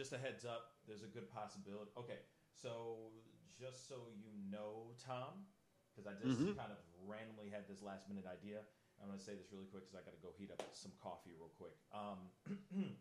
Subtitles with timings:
[0.00, 0.80] just a heads up.
[0.88, 1.90] There's a good possibility.
[1.98, 2.24] Okay,
[2.56, 3.12] so
[3.60, 5.44] just so you know, Tom,
[5.92, 6.56] because I just Mhm.
[6.56, 8.64] kind of randomly had this last minute idea.
[8.98, 10.92] I'm going to say this really quick because I got to go heat up some
[10.96, 11.76] coffee real quick.
[11.92, 12.30] Um,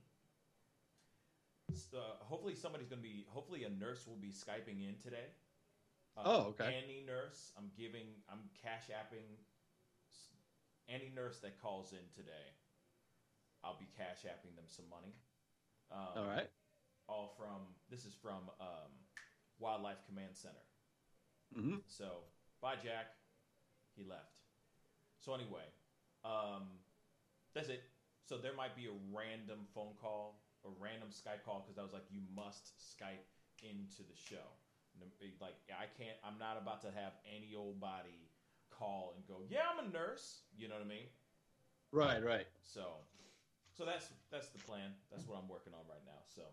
[1.71, 3.25] s- uh, hopefully, somebody's going to be.
[3.29, 5.31] Hopefully, a nurse will be skyping in today.
[6.17, 6.73] Uh, Oh, okay.
[6.83, 8.21] Any nurse, I'm giving.
[8.27, 9.37] I'm cash apping.
[10.89, 12.57] Any nurse that calls in today,
[13.63, 15.15] I'll be cash apping them some money.
[15.91, 16.49] Um, All right.
[17.09, 18.93] All from this is from um,
[19.57, 20.65] Wildlife Command Center.
[21.53, 22.21] hmm So,
[22.61, 23.17] bye, Jack.
[23.97, 24.37] He left.
[25.19, 25.65] So, anyway,
[26.23, 26.69] um,
[27.53, 27.81] that's it.
[28.29, 31.91] So, there might be a random phone call, a random Skype call, because I was
[31.91, 33.25] like, you must Skype
[33.65, 34.45] into the show.
[35.41, 38.29] Like, I can't, I'm not about to have any old body
[38.69, 40.43] call and go, yeah, I'm a nurse.
[40.55, 41.07] You know what I mean?
[41.91, 42.47] Right, right.
[42.63, 43.01] So,
[43.73, 44.91] so that's that's the plan.
[45.11, 46.21] That's what I'm working on right now.
[46.27, 46.43] So,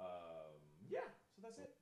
[0.00, 0.56] um,
[0.90, 1.00] yeah.
[1.34, 1.74] So that's it.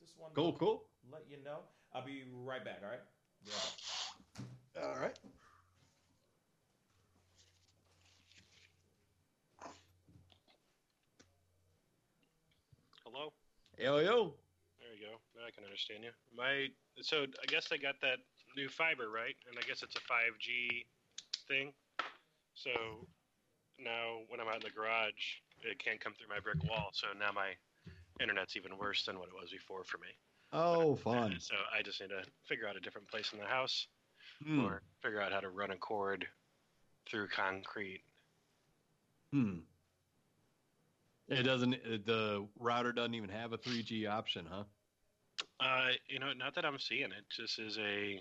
[0.00, 0.84] Just wanted Cool, to cool.
[1.10, 1.58] let you know.
[1.94, 2.80] I'll be right back.
[2.82, 3.00] All right.
[3.44, 4.82] Yeah.
[4.82, 5.16] All right.
[13.04, 13.32] Hello.
[13.78, 14.34] Yo, yo.
[14.80, 15.20] There you go.
[15.36, 16.10] Now I can understand you.
[16.36, 16.68] My
[17.02, 18.18] so I guess I got that
[18.56, 20.84] new fiber right, and I guess it's a 5G
[21.48, 21.72] thing.
[22.54, 22.70] So
[23.78, 26.90] now when I'm out in the garage, it can't come through my brick wall.
[26.92, 27.52] So now my
[28.20, 30.08] internet's even worse than what it was before for me.
[30.52, 31.36] Oh, fun.
[31.40, 33.86] So I just need to figure out a different place in the house,
[34.44, 34.60] Hmm.
[34.60, 36.26] or figure out how to run a cord
[37.08, 38.02] through concrete.
[39.32, 39.58] Hmm.
[41.28, 41.70] It doesn't.
[42.06, 44.64] The router doesn't even have a 3G option, huh?
[45.60, 47.24] Uh, you know, not that I'm seeing it.
[47.30, 48.20] Just as a,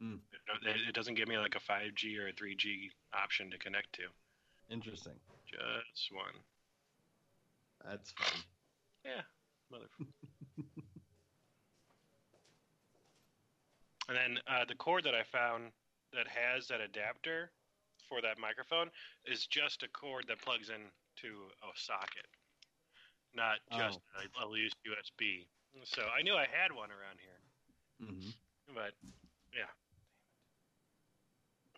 [0.00, 0.16] Hmm.
[0.62, 4.02] it, it doesn't give me like a 5G or a 3G option to connect to.
[4.70, 5.14] Interesting.
[5.46, 6.34] Just one.
[7.84, 8.40] That's fun.
[9.04, 9.20] Yeah,
[9.70, 9.86] mother.
[14.08, 15.72] and then uh, the cord that I found
[16.12, 17.50] that has that adapter
[18.08, 18.90] for that microphone
[19.26, 20.80] is just a cord that plugs in
[21.16, 21.28] to
[21.62, 22.26] a socket,
[23.34, 25.46] not just a, a loose USB.
[25.84, 28.30] So I knew I had one around here, hmm
[28.74, 28.92] but
[29.52, 29.68] yeah.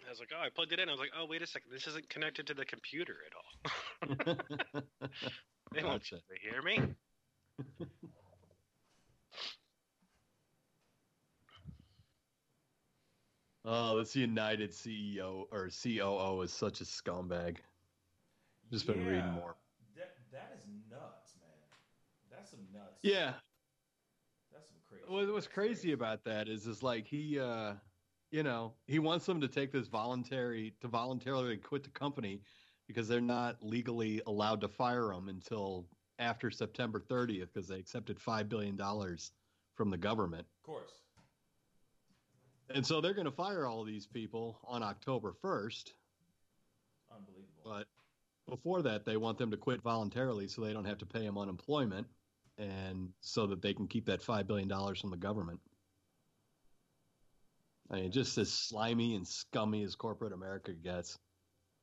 [0.07, 0.89] I was like, oh, I plugged it in.
[0.89, 4.85] I was like, oh, wait a second, this isn't connected to the computer at all.
[5.73, 6.21] they won't Gotcha.
[6.29, 6.81] they hear me.
[13.65, 17.57] oh, this United CEO or COO is such a scumbag.
[18.71, 19.57] Just been reading more.
[19.97, 21.51] That that is nuts, man.
[22.31, 22.99] That's some nuts.
[23.03, 23.33] Yeah.
[24.53, 25.05] That's some crazy.
[25.07, 27.75] What, what's that's crazy about that is, is like he, uh,
[28.31, 32.41] you know, he wants them to take this voluntary to voluntarily quit the company
[32.87, 35.87] because they're not legally allowed to fire him until
[36.19, 39.33] after September 30th because they accepted five billion dollars
[39.75, 40.93] from the government, Of course.
[42.75, 45.93] and so they're going to fire all these people on October 1st.
[47.15, 47.63] Unbelievable.
[47.65, 47.87] But
[48.49, 51.37] before that, they want them to quit voluntarily so they don't have to pay them
[51.37, 52.07] unemployment,
[52.57, 55.61] and so that they can keep that five billion dollars from the government.
[57.91, 61.19] I mean, just as slimy and scummy as corporate America gets.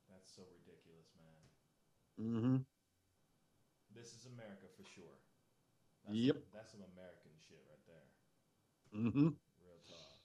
[0.09, 1.43] That's so ridiculous, man.
[2.19, 2.57] Mm-hmm.
[3.95, 5.17] This is America for sure.
[6.05, 6.35] That's Yep.
[6.35, 8.07] Some, that's some American shit right there.
[8.93, 9.29] Mm-hmm.
[9.61, 10.19] Real talk.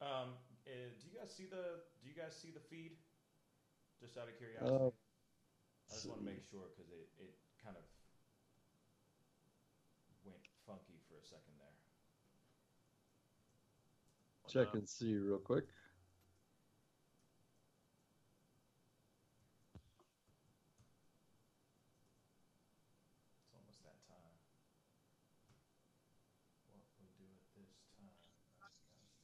[0.00, 0.36] Um,
[0.66, 2.96] uh, do you guys see the Do you guys see the feed?
[4.00, 4.94] Just out of curiosity, Uh,
[5.90, 7.82] I just want to make sure because it it kind of
[10.22, 11.74] went funky for a second there.
[14.48, 15.64] Check and see real quick.
[23.44, 24.32] It's almost that time.
[26.72, 27.44] What we do at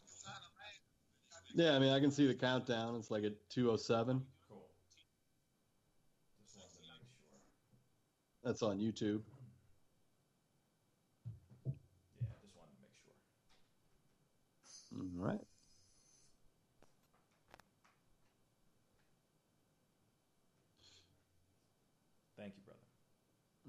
[0.02, 0.44] this time?
[1.54, 2.96] Yeah, I mean, I can see the countdown.
[2.96, 4.20] It's like at 207.
[4.46, 4.68] Cool.
[6.44, 7.40] Just wanted to make sure.
[8.44, 9.22] That's on YouTube.
[11.64, 11.72] Yeah,
[12.42, 13.16] just wanted to make sure.
[14.96, 15.40] All right.
[22.36, 22.80] Thank you, brother.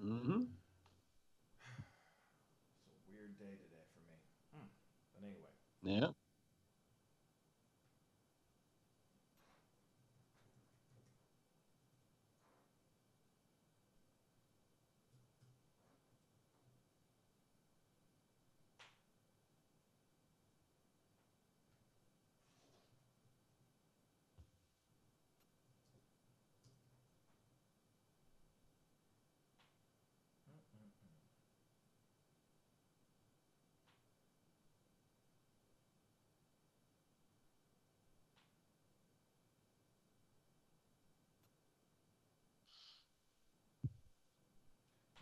[0.02, 0.42] Mm-hmm.
[2.82, 4.18] It's a weird day today for me.
[4.54, 4.68] Hmm.
[5.14, 6.12] But anyway, Yeah.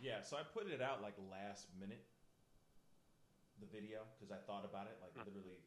[0.04, 2.04] Yeah, so I put it out like last minute,
[3.56, 5.24] the video, because I thought about it, like Hmm.
[5.24, 5.64] literally,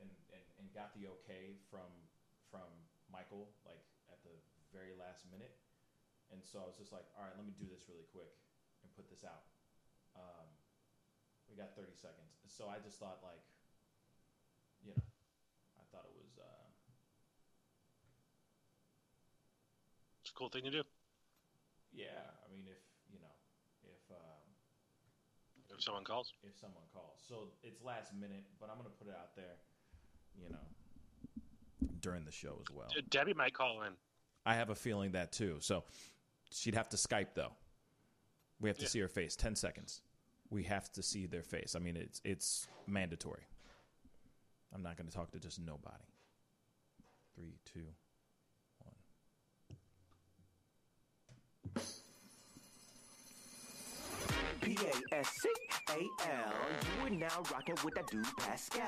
[0.00, 2.08] and, and and got the okay from
[2.48, 4.32] from Michael, like at the
[4.72, 5.52] very last minute,
[6.32, 8.32] and so I was just like, all right, let me do this really quick
[8.80, 9.44] and put this out.
[10.16, 10.48] Um,
[11.48, 13.44] we got thirty seconds, so I just thought like,
[14.80, 15.04] you know,
[15.76, 16.32] I thought it was.
[16.40, 16.64] Uh,
[20.22, 20.82] It's a cool thing to do.
[21.92, 22.91] yeah, I mean, if you know, if
[25.74, 26.32] If someone calls.
[26.44, 27.20] if someone calls.
[27.28, 29.56] So it's last minute, but I'm gonna put it out there,
[30.36, 32.88] you know, during the show as well.
[33.10, 33.92] Debbie might call in.
[34.44, 35.56] I have a feeling that too.
[35.60, 35.84] So
[36.50, 37.52] she'd have to Skype though.
[38.60, 38.88] We have to Yeah.
[38.88, 39.34] see her face.
[39.36, 40.02] Ten seconds.
[40.50, 41.74] We have to see their face.
[41.74, 43.46] I mean, it's it's mandatory.
[44.74, 46.04] I'm not going to talk to just nobody.
[47.34, 47.86] Three, two,
[54.62, 56.54] P-A-S-C-A-L.
[57.00, 58.80] You are now rocking with that dude Pascal.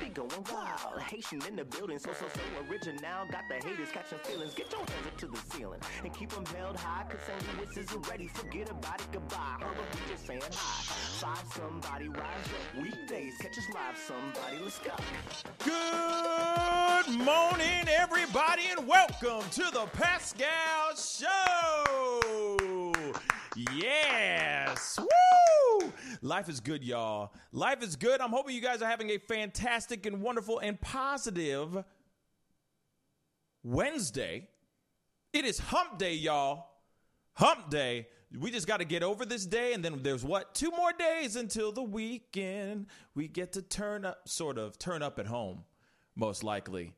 [0.00, 1.00] We be going wild.
[1.00, 2.40] Haitian in the building, so so so
[2.70, 3.26] original.
[3.30, 4.54] Got the haters catching feelings.
[4.54, 7.04] Get your hands up to the ceiling and keep them held high.
[7.10, 7.58] Cause St.
[7.58, 8.28] Louis isn't ready.
[8.28, 9.08] Forget about it.
[9.10, 9.56] Goodbye.
[9.60, 10.82] Hold up, we just saying hi.
[11.18, 12.82] Five somebody rise up.
[12.82, 13.98] Weekdays catch us live.
[13.98, 14.94] Somebody let's go.
[15.64, 22.59] Good morning, everybody, and welcome to the Pascal Show.
[23.56, 24.98] Yes.
[24.98, 25.92] Woo!
[26.22, 27.32] Life is good, y'all.
[27.52, 28.20] Life is good.
[28.20, 31.84] I'm hoping you guys are having a fantastic and wonderful and positive
[33.62, 34.48] Wednesday.
[35.32, 36.66] It is hump day, y'all.
[37.34, 38.08] Hump day.
[38.38, 40.54] We just got to get over this day, and then there's what?
[40.54, 42.86] Two more days until the weekend.
[43.14, 45.64] We get to turn up, sort of, turn up at home,
[46.14, 46.92] most likely.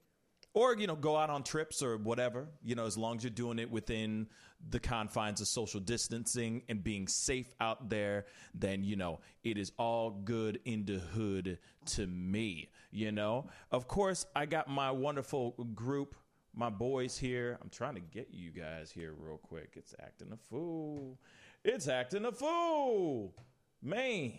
[0.55, 3.31] Or, you know, go out on trips or whatever, you know, as long as you're
[3.31, 4.29] doing it within
[4.71, 9.73] the confines of social distancing and being safe out there, then, you know, it is
[9.79, 13.49] all good in the hood to me, you know?
[13.71, 16.15] Of course, I got my wonderful group
[16.55, 17.59] my boys here.
[17.63, 19.73] I'm trying to get you guys here real quick.
[19.75, 21.19] It's acting a fool.
[21.65, 23.35] It's acting a fool.
[23.83, 24.33] Man.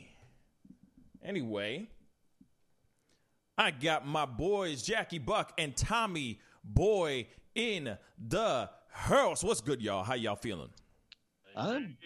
[1.23, 1.87] Anyway,
[3.57, 7.97] I got my boys Jackie Buck and Tommy Boy in
[8.27, 9.43] the house.
[9.43, 10.03] What's good, y'all?
[10.03, 10.69] How y'all feeling?
[11.55, 11.97] I'm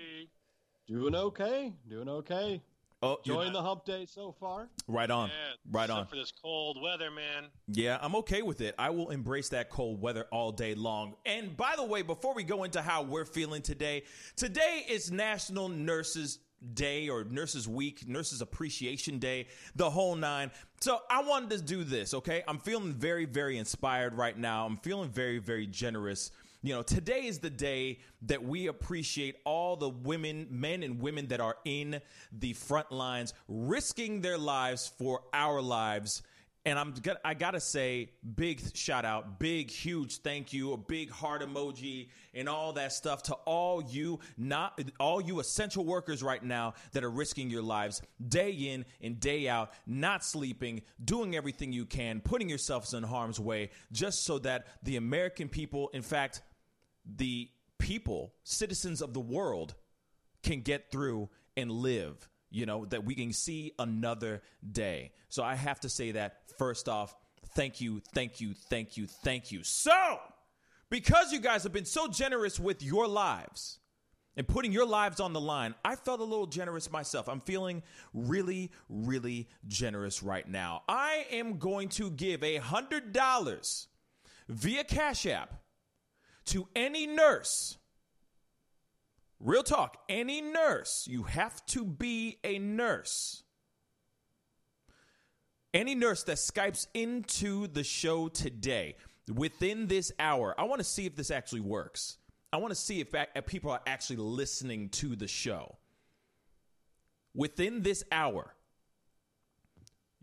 [0.87, 1.73] doing okay.
[1.89, 2.61] Doing okay.
[3.03, 4.69] Oh, you- Enjoying the hump day so far.
[4.87, 5.29] right on.
[5.29, 5.35] Yeah,
[5.69, 6.07] right except on.
[6.07, 7.45] for this cold weather, man.
[7.67, 8.73] Yeah, I'm okay with it.
[8.79, 11.13] I will embrace that cold weather all day long.
[11.25, 14.03] And by the way, before we go into how we're feeling today,
[14.35, 16.39] today is National Nurses
[16.73, 19.45] Day or Nurses Week, Nurses Appreciation Day,
[19.75, 20.49] the whole nine.
[20.81, 22.43] So I wanted to do this, okay?
[22.47, 24.65] I'm feeling very, very inspired right now.
[24.65, 26.31] I'm feeling very, very generous.
[26.63, 31.27] You know, today is the day that we appreciate all the women, men and women
[31.27, 32.01] that are in
[32.31, 36.23] the front lines, risking their lives for our lives.
[36.65, 41.41] And I'm I gotta say, big shout out, big huge thank you, a big heart
[41.41, 46.73] emoji, and all that stuff to all you not all you essential workers right now
[46.91, 51.85] that are risking your lives day in and day out, not sleeping, doing everything you
[51.85, 56.41] can, putting yourselves in harm's way, just so that the American people, in fact,
[57.15, 59.75] the people, citizens of the world,
[60.43, 65.11] can get through and live, you know, that we can see another day.
[65.29, 67.15] So I have to say that first off,
[67.55, 69.63] thank you, thank you, thank you, thank you.
[69.63, 70.19] So,
[70.89, 73.79] because you guys have been so generous with your lives
[74.37, 77.27] and putting your lives on the line, I felt a little generous myself.
[77.27, 77.83] I'm feeling
[78.13, 80.83] really, really generous right now.
[80.87, 83.87] I am going to give a $100
[84.47, 85.61] via Cash App
[86.47, 87.77] to any nurse
[89.39, 93.43] Real talk, any nurse, you have to be a nurse.
[95.73, 98.95] Any nurse that Skypes into the show today
[99.31, 102.17] within this hour, I want to see if this actually works.
[102.51, 105.77] I want to see if, if people are actually listening to the show.
[107.35, 108.55] Within this hour,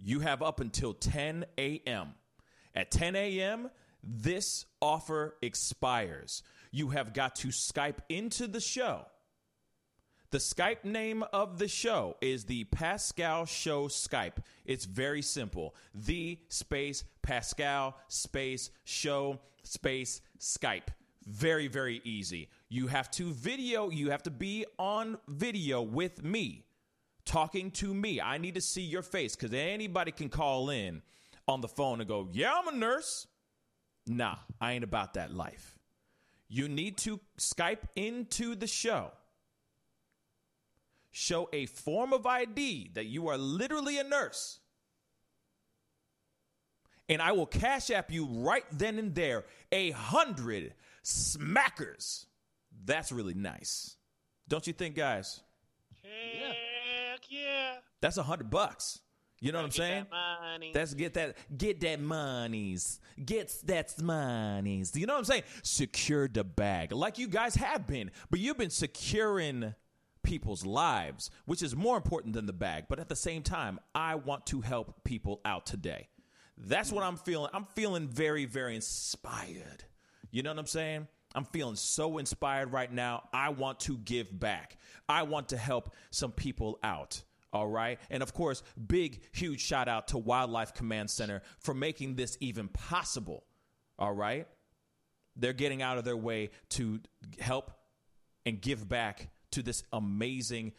[0.02, 2.14] you have up until 10 a.m.
[2.74, 3.70] At 10 a.m.,
[4.06, 6.42] this offer expires.
[6.70, 9.06] You have got to Skype into the show.
[10.30, 14.38] The Skype name of the show is the Pascal Show Skype.
[14.64, 15.76] It's very simple.
[15.94, 20.88] The space Pascal space show space Skype.
[21.25, 22.49] Very, very easy.
[22.68, 26.66] You have to video, you have to be on video with me,
[27.25, 28.20] talking to me.
[28.20, 31.02] I need to see your face because anybody can call in
[31.46, 33.28] on the phone and go, Yeah, I'm a nurse.
[34.06, 35.78] Nah, I ain't about that life.
[36.49, 39.12] You need to Skype into the show
[41.11, 44.58] show a form of ID that you are literally a nurse,
[47.08, 52.26] and I will cash app you right then and there a hundred smackers.
[52.84, 53.96] That's really nice.
[54.49, 55.40] Don't you think, guys?
[56.02, 57.76] Heck yeah.
[58.00, 59.00] That's a hundred bucks.
[59.44, 60.06] You know what I'm saying?
[60.10, 60.72] that.
[60.72, 62.98] That's get that get that monies.
[63.22, 64.96] Gets that monies.
[64.96, 65.42] You know what I'm saying?
[65.62, 66.92] Secure the bag.
[66.92, 69.74] Like you guys have been, but you've been securing
[70.22, 72.86] people's lives, which is more important than the bag.
[72.88, 76.08] But at the same time, I want to help people out today.
[76.56, 77.50] That's what I'm feeling.
[77.52, 79.84] I'm feeling very, very inspired.
[80.30, 81.06] You know what I'm saying?
[81.34, 83.28] I'm feeling so inspired right now.
[83.34, 84.78] I want to give back.
[85.06, 87.22] I want to help some people out.
[87.54, 88.00] All right.
[88.11, 92.66] And of course, big, huge shout out to Wildlife Command Center for making this even
[92.68, 93.44] possible.
[93.96, 94.49] All right.
[95.37, 97.00] They're getting out of their way to
[97.38, 97.70] help
[98.44, 100.73] and give back to this amazing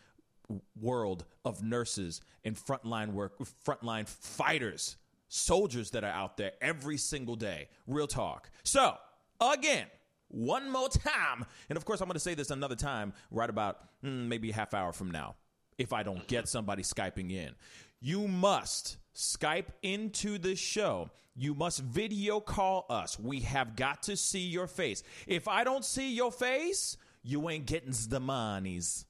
[0.79, 4.97] world of nurses and frontline work, frontline fighters,
[5.29, 7.69] soldiers that are out there every single day.
[7.87, 8.49] Real talk.
[8.63, 8.95] So,
[9.39, 9.87] again,
[10.27, 11.45] one more time.
[11.69, 14.53] And of course, I'm going to say this another time, right about mm, maybe a
[14.53, 15.35] half hour from now,
[15.77, 17.51] if I don't get somebody Skyping in.
[17.99, 21.09] You must Skype into the show.
[21.35, 23.19] You must video call us.
[23.19, 25.03] We have got to see your face.
[25.27, 29.05] If I don't see your face, you ain't getting the monies.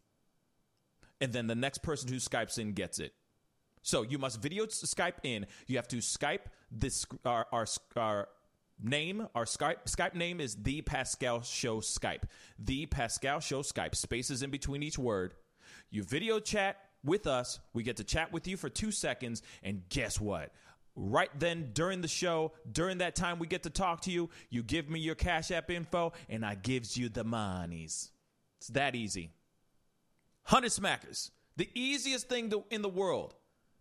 [1.21, 3.13] And then the next person who Skypes in gets it.
[3.81, 5.45] So you must video Skype in.
[5.67, 8.27] You have to Skype this our our, our
[8.81, 9.27] name.
[9.35, 12.23] Our Skype Skype name is the Pascal Show Skype.
[12.57, 13.93] The Pascal Show Skype.
[13.95, 15.35] Spaces in between each word.
[15.95, 17.61] You video chat with us.
[17.73, 20.51] We get to chat with you for two seconds, and guess what?
[20.97, 24.61] Right then, during the show, during that time we get to talk to you, you
[24.61, 28.11] give me your Cash App info, and I gives you the monies.
[28.57, 29.31] It's that easy.
[30.49, 31.31] 100 smackers.
[31.55, 33.33] The easiest thing to, in the world.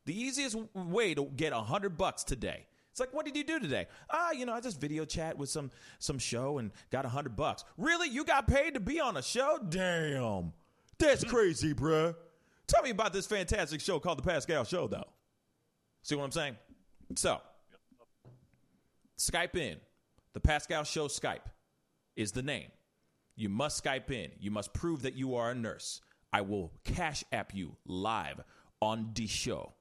[0.07, 2.67] The easiest way to get a 100 bucks today.
[2.93, 3.89] It's like, what did you do today?
[4.09, 7.35] Ah, you know, I just video chat with some some show and got a 100
[7.35, 7.65] bucks.
[7.77, 8.09] Really?
[8.09, 9.59] You got paid to be on a show?
[9.69, 10.53] Damn.
[10.99, 11.29] That's mm.
[11.29, 12.15] crazy, bruh.
[12.67, 15.05] Tell me about this fantastic show called The Pascal Show, though.
[16.03, 16.57] See what I'm saying?
[17.17, 17.41] So,
[19.19, 19.77] Skype in.
[20.33, 21.47] The Pascal Show Skype
[22.17, 22.69] is the name.
[23.37, 24.31] You must Skype in.
[24.39, 26.01] You must prove that you are a nurse.
[26.33, 28.41] I will cash app you live
[28.81, 29.75] on the show.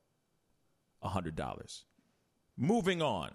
[1.03, 1.83] $100.
[2.57, 3.31] Moving on.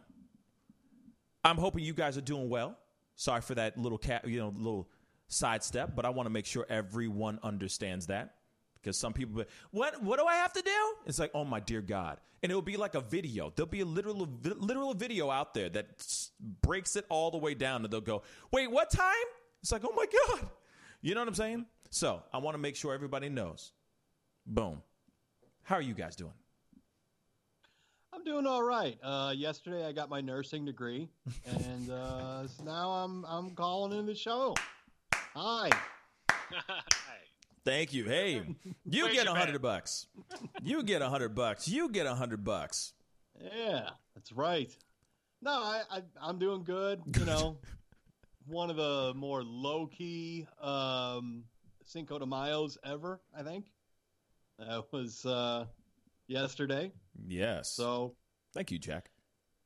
[1.44, 2.76] I'm hoping you guys are doing well.
[3.16, 4.88] Sorry for that little cat, you know, little
[5.28, 8.34] sidestep, but I want to make sure everyone understands that
[8.74, 10.94] because some people, what what do I have to do?
[11.06, 13.52] It's like, oh my dear God, and it'll be like a video.
[13.54, 15.86] There'll be a literal literal video out there that
[16.62, 19.14] breaks it all the way down, and they'll go, wait, what time?
[19.62, 20.48] It's like, oh my God,
[21.02, 21.66] you know what I'm saying?
[21.90, 23.72] So I want to make sure everybody knows.
[24.46, 24.82] Boom.
[25.62, 26.32] How are you guys doing?
[28.12, 28.98] I'm doing all right.
[29.02, 31.08] Uh, yesterday I got my nursing degree,
[31.46, 34.54] and uh, so now I'm I'm calling in the show.
[35.34, 35.70] Hi.
[36.30, 36.56] Hey,
[37.64, 38.04] Thank you.
[38.04, 38.42] Hey,
[38.84, 40.06] you Where's get a hundred bucks.
[40.62, 41.68] You get a hundred bucks.
[41.68, 42.94] You get a hundred bucks.
[43.40, 44.74] Yeah, that's right.
[45.42, 47.00] No, I, I I'm doing good.
[47.18, 47.58] You know,
[48.46, 51.44] one of the more low key um,
[51.84, 53.20] Cinco de Mayo's ever.
[53.36, 53.66] I think
[54.58, 55.66] that was uh,
[56.26, 56.90] yesterday.
[57.26, 57.70] Yes.
[57.70, 58.14] So
[58.54, 59.10] thank you, Jack.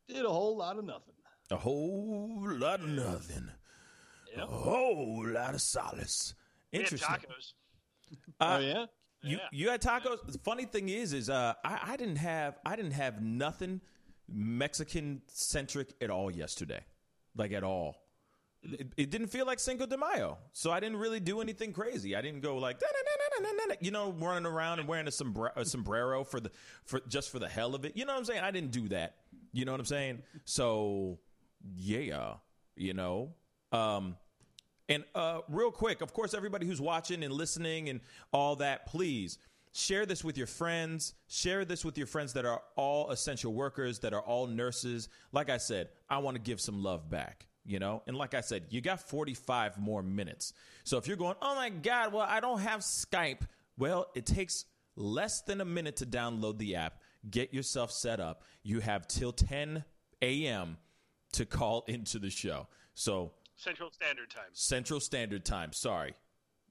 [0.08, 1.14] did a whole lot of nothing.
[1.50, 3.48] A whole lot of nothing.
[4.36, 4.44] Yep.
[4.48, 6.34] A whole lot of solace.
[6.72, 7.08] Interesting.
[7.08, 7.52] tacos.
[8.40, 8.86] Uh, oh yeah.
[9.22, 9.48] You Yeah.
[9.52, 10.18] you had tacos.
[10.30, 13.80] The funny thing is, is uh, I, I didn't have I didn't have nothing
[14.28, 16.80] Mexican centric at all yesterday,
[17.36, 17.96] like at all.
[18.64, 22.14] It, it didn't feel like Cinco de Mayo, so I didn't really do anything crazy.
[22.14, 22.80] I didn't go like
[23.80, 26.50] you know running around and wearing a, sombre- a sombrero for the
[26.84, 27.96] for just for the hell of it.
[27.96, 28.42] You know what I'm saying?
[28.42, 29.16] I didn't do that.
[29.52, 30.22] You know what I'm saying?
[30.44, 31.18] So
[31.76, 32.34] yeah,
[32.76, 33.34] you know.
[33.72, 34.16] Um,
[34.92, 39.38] and uh, real quick, of course, everybody who's watching and listening and all that, please
[39.72, 41.14] share this with your friends.
[41.28, 45.08] Share this with your friends that are all essential workers, that are all nurses.
[45.32, 48.02] Like I said, I want to give some love back, you know?
[48.06, 50.52] And like I said, you got 45 more minutes.
[50.84, 53.40] So if you're going, oh my God, well, I don't have Skype,
[53.78, 58.42] well, it takes less than a minute to download the app, get yourself set up.
[58.62, 59.84] You have till 10
[60.20, 60.76] a.m.
[61.32, 62.68] to call into the show.
[62.92, 63.32] So
[63.62, 64.50] Central Standard Time.
[64.52, 65.72] Central Standard Time.
[65.72, 66.14] Sorry.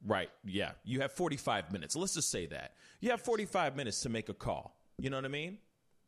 [0.06, 0.30] Right.
[0.44, 0.72] Yeah.
[0.84, 1.96] You have 45 minutes.
[1.96, 2.74] Let's just say that.
[3.00, 4.78] You have 45 minutes to make a call.
[4.98, 5.58] You know what I mean?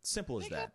[0.03, 0.73] Simple as that.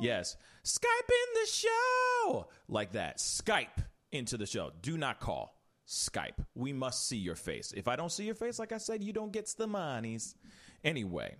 [0.00, 0.36] Yes.
[0.64, 2.48] Skype in the show.
[2.68, 3.18] Like that.
[3.18, 4.70] Skype into the show.
[4.80, 5.60] Do not call.
[5.86, 6.44] Skype.
[6.54, 7.72] We must see your face.
[7.76, 10.36] If I don't see your face, like I said, you don't get the monies.
[10.84, 11.36] Anyway,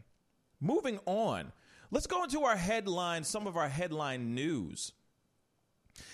[0.60, 1.52] moving on.
[1.90, 4.92] Let's go into our headline, some of our headline news.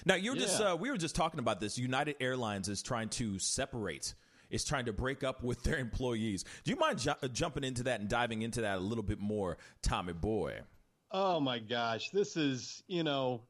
[0.04, 1.78] Now, you're just uh, we were just talking about this.
[1.78, 4.14] United Airlines is trying to separate,
[4.50, 6.44] is trying to break up with their employees.
[6.64, 9.56] Do you mind ju- jumping into that and diving into that a little bit more,
[9.82, 10.60] Tommy Boy?
[11.10, 13.42] Oh my gosh, this is you know,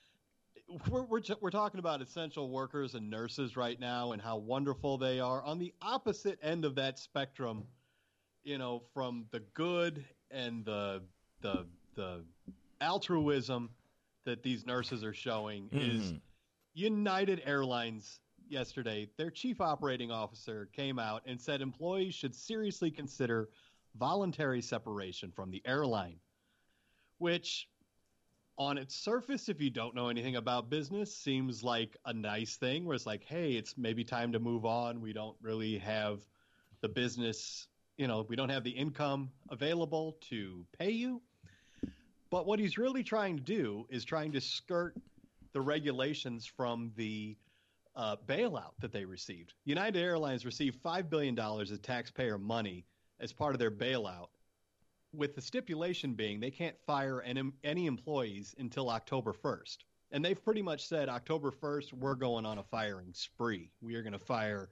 [0.90, 4.98] we're we're t- we're talking about essential workers and nurses right now and how wonderful
[4.98, 5.42] they are.
[5.42, 7.64] On the opposite end of that spectrum,
[8.42, 11.02] you know, from the good and the
[11.40, 12.24] the the
[12.80, 13.70] altruism
[14.28, 16.20] that these nurses are showing is Mhm.
[16.74, 23.48] United Airlines yesterday, their chief operating officer came out and said employees should seriously consider
[23.94, 26.20] voluntary separation from the airline,
[27.16, 27.70] which
[28.58, 32.84] on its surface, if you don't know anything about business, seems like a nice thing
[32.84, 35.00] where it's like, hey, it's maybe time to move on.
[35.00, 36.20] We don't really have
[36.82, 41.22] the business, you know, we don't have the income available to pay you.
[42.30, 44.94] But what he's really trying to do is trying to skirt
[45.52, 47.36] the regulations from the
[47.96, 49.54] uh, bailout that they received.
[49.64, 52.84] United Airlines received $5 billion of taxpayer money
[53.18, 54.28] as part of their bailout,
[55.12, 59.78] with the stipulation being they can't fire any, any employees until October 1st.
[60.10, 63.70] And they've pretty much said October 1st, we're going on a firing spree.
[63.80, 64.70] We are going to fire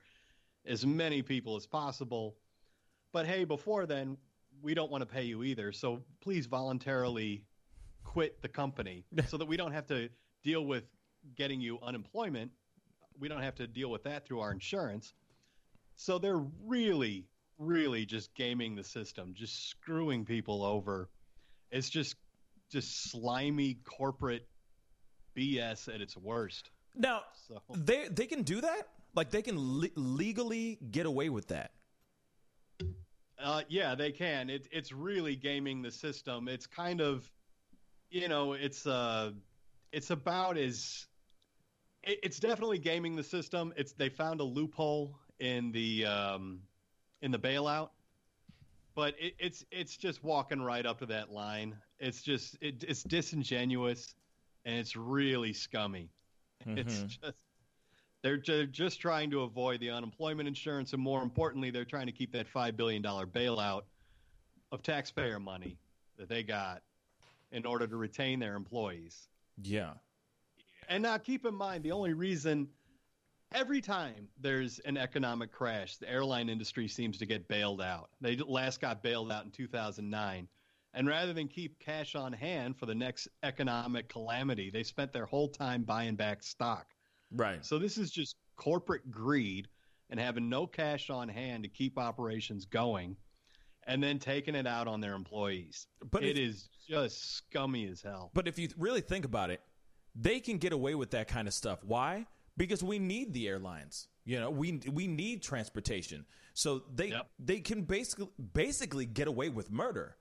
[0.67, 2.37] as many people as possible.
[3.13, 4.17] But hey, before then,
[4.63, 5.73] we don't want to pay you either.
[5.73, 7.45] So please voluntarily
[8.05, 10.09] quit the company so that we don't have to
[10.43, 10.85] deal with
[11.37, 12.51] getting you unemployment.
[13.19, 15.15] We don't have to deal with that through our insurance.
[15.97, 17.27] So they're really,
[17.59, 21.09] really just gaming the system, just screwing people over.
[21.71, 22.17] It's just,
[22.71, 24.47] just slimy corporate
[25.37, 26.71] BS at its worst.
[26.95, 28.89] Now, So they they can do that.
[29.15, 31.73] Like they can le- legally get away with that.
[33.47, 34.51] Uh, yeah, they can.
[34.51, 36.49] It, it's really gaming the system.
[36.49, 37.31] It's kind of,
[38.11, 39.31] you know, it's uh,
[39.93, 41.07] it's about as,
[42.03, 43.73] it, it's definitely gaming the system.
[43.77, 46.69] It's they found a loophole in the um,
[47.23, 47.91] in the bailout,
[48.97, 51.81] but it, it's it's just walking right up to that line.
[52.01, 54.17] It's just it, it's disingenuous,
[54.65, 56.11] and it's really scummy.
[56.77, 57.09] It's Mhm.
[57.23, 57.35] just
[58.27, 62.13] they're ju- just trying to avoid the unemployment insurance, and more importantly, they're trying to
[62.13, 63.83] keep that five billion dollar bailout
[64.73, 65.79] of taxpayer money
[66.19, 66.83] that they got
[67.53, 69.29] in order to retain their employees.
[69.63, 69.93] yeah.
[70.89, 72.69] And now, keep in mind, the only reason
[73.55, 78.11] every time there's an economic crash, the airline industry seems to get bailed out.
[78.21, 80.49] They last got bailed out in 2009.
[80.95, 85.27] And rather than keep cash on hand for the next economic calamity, they spent their
[85.27, 86.87] whole time buying back stock.
[87.37, 87.65] Right.
[87.65, 89.69] So this is just corporate greed
[90.11, 93.17] and having no cash on hand to keep operations going
[93.87, 95.87] and then taking it out on their employees.
[96.11, 98.31] But it if- is just scummy as hell.
[98.35, 99.61] But if you really think about it,
[100.15, 101.85] they can get away with that kind of stuff.
[101.85, 102.27] Why?
[102.57, 104.09] Because we need the airlines.
[104.25, 106.25] You know, we we need transportation.
[106.55, 107.31] So they Yep.
[107.39, 110.17] they can basically basically get away with murder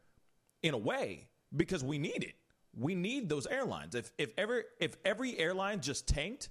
[0.61, 2.35] in a way because we need it.
[2.73, 3.95] We need those airlines.
[3.95, 6.49] If if ever if every airline just tanked,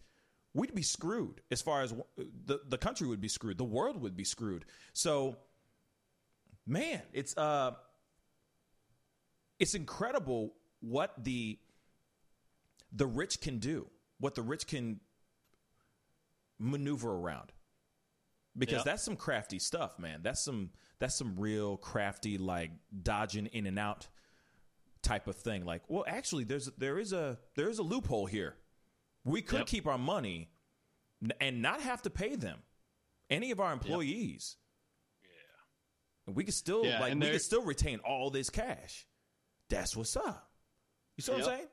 [0.54, 1.92] we'd be screwed as far as
[2.46, 3.58] the the country would be screwed.
[3.58, 4.64] The world would be screwed.
[4.92, 5.36] So
[6.66, 7.72] man, it's uh
[9.58, 11.58] it's incredible what the
[12.92, 13.88] the rich can do,
[14.18, 15.00] what the rich can
[16.58, 17.52] maneuver around.
[18.56, 18.84] Because Yep.
[18.84, 20.20] that's some crafty stuff, man.
[20.22, 22.70] That's some that's some real crafty like
[23.02, 24.06] dodging in and out
[25.02, 25.64] type of thing.
[25.64, 28.54] Like, well, actually there's there is a there is a loophole here.
[29.24, 29.66] We could Yep.
[29.68, 30.50] keep our money
[31.40, 32.62] and not have to pay them
[33.30, 34.56] any of our employees.
[35.22, 35.28] Yeah.
[36.26, 39.06] And we could still Yeah, like we could still retain all this cash.
[39.70, 40.50] That's what's up.
[41.16, 41.68] You see what I'm saying?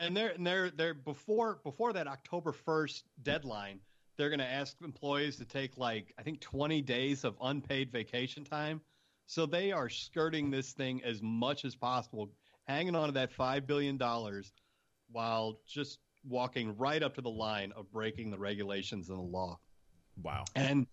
[0.00, 3.80] and they're and they're they're before before that October first deadline,
[4.16, 8.44] they're going to ask employees to take like I think twenty days of unpaid vacation
[8.44, 8.80] time.
[9.26, 12.30] So they are skirting this thing as much as possible,
[12.68, 14.52] hanging on to that five billion dollars,
[15.10, 19.58] while just walking right up to the line of breaking the regulations and the law.
[20.22, 20.44] Wow.
[20.54, 20.86] And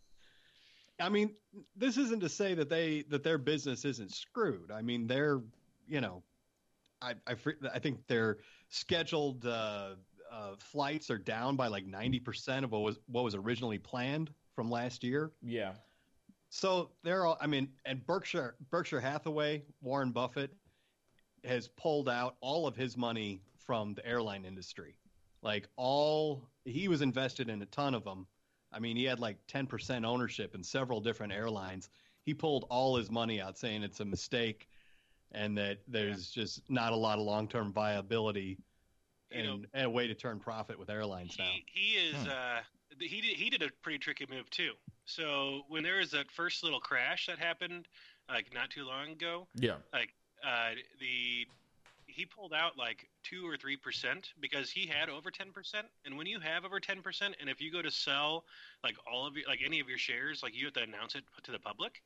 [1.00, 1.32] I mean,
[1.76, 4.72] this isn't to say that they that their business isn't screwed.
[4.72, 5.42] I mean, they're
[5.88, 6.24] you know,
[7.02, 7.36] I I,
[7.74, 8.38] I think their
[8.70, 9.96] scheduled uh,
[10.32, 14.32] uh, flights are down by like ninety percent of what was what was originally planned
[14.56, 15.32] from last year.
[15.42, 15.74] Yeah.
[16.50, 17.38] So they're all.
[17.42, 20.52] I mean, and Berkshire Berkshire Hathaway, Warren Buffett,
[21.44, 24.96] has pulled out all of his money from the airline industry.
[25.46, 28.26] Like all, he was invested in a ton of them.
[28.74, 31.90] I mean, he had like 10% ownership in several different airlines.
[32.24, 34.68] He pulled all his money out saying it's a mistake
[35.32, 38.58] and that there's just not a lot of long term viability
[39.32, 41.46] You and, know- and a way to turn profit with airlines now.
[41.46, 42.16] He, he is.
[42.16, 42.30] Hmm.
[42.30, 42.60] Uh,
[43.00, 43.36] he did.
[43.38, 44.72] He did a pretty tricky move too.
[45.06, 47.88] So when there was that first little crash that happened,
[48.30, 49.76] like not too long ago, Yeah.
[49.94, 50.10] Like
[50.44, 51.46] uh, the
[52.16, 55.88] he pulled out like two or three percent because he had over ten percent.
[56.06, 58.46] And when you have over ten percent, and if you go to sell
[58.84, 61.24] like all of your like any of your shares, like you have to announce it
[61.44, 62.02] to the public.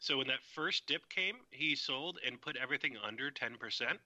[0.00, 3.98] So when that first dip came, he sold and put everything under ten percent,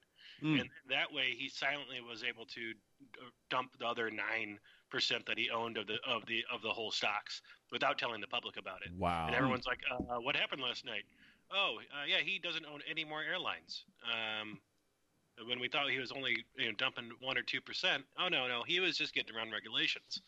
[0.43, 0.61] Mm.
[0.61, 2.73] and that way he silently was able to
[3.49, 4.59] dump the other nine
[4.91, 7.41] percent that he owned of the of the of the whole stocks
[7.71, 8.91] without telling the public about it.
[8.95, 9.25] Wow.
[9.25, 11.03] And everyone's like, uh, "What happened last night?"
[11.49, 13.83] Oh, uh, yeah, he doesn't own any more airlines.
[14.05, 14.59] Um,
[15.45, 18.47] when we thought he was only you know, dumping one or two percent, oh no,
[18.47, 20.21] no, he was just getting around regulations.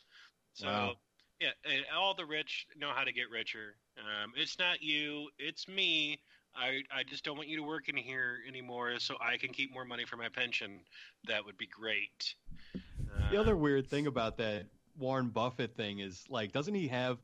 [0.54, 0.93] So Wow.
[1.39, 3.76] yeah, and all the rich know how to get richer.
[3.98, 6.19] Um, it's not you, it's me.
[6.56, 9.72] I, I just don't want you to work in here anymore, so I can keep
[9.74, 10.82] more money for my pension.
[11.28, 12.36] That would be great.
[13.15, 14.67] Uh, The other weird thing about that
[14.98, 17.19] Warren Buffett thing is like, doesn't he have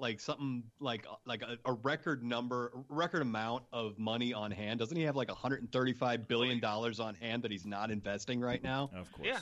[0.00, 4.78] like something like uh, like a, a record number, record amount of money on hand?
[4.80, 8.90] Doesn't he have like 135 billion dollars on hand that he's not investing right now
[8.96, 9.28] Of course.
[9.28, 9.38] Yeah.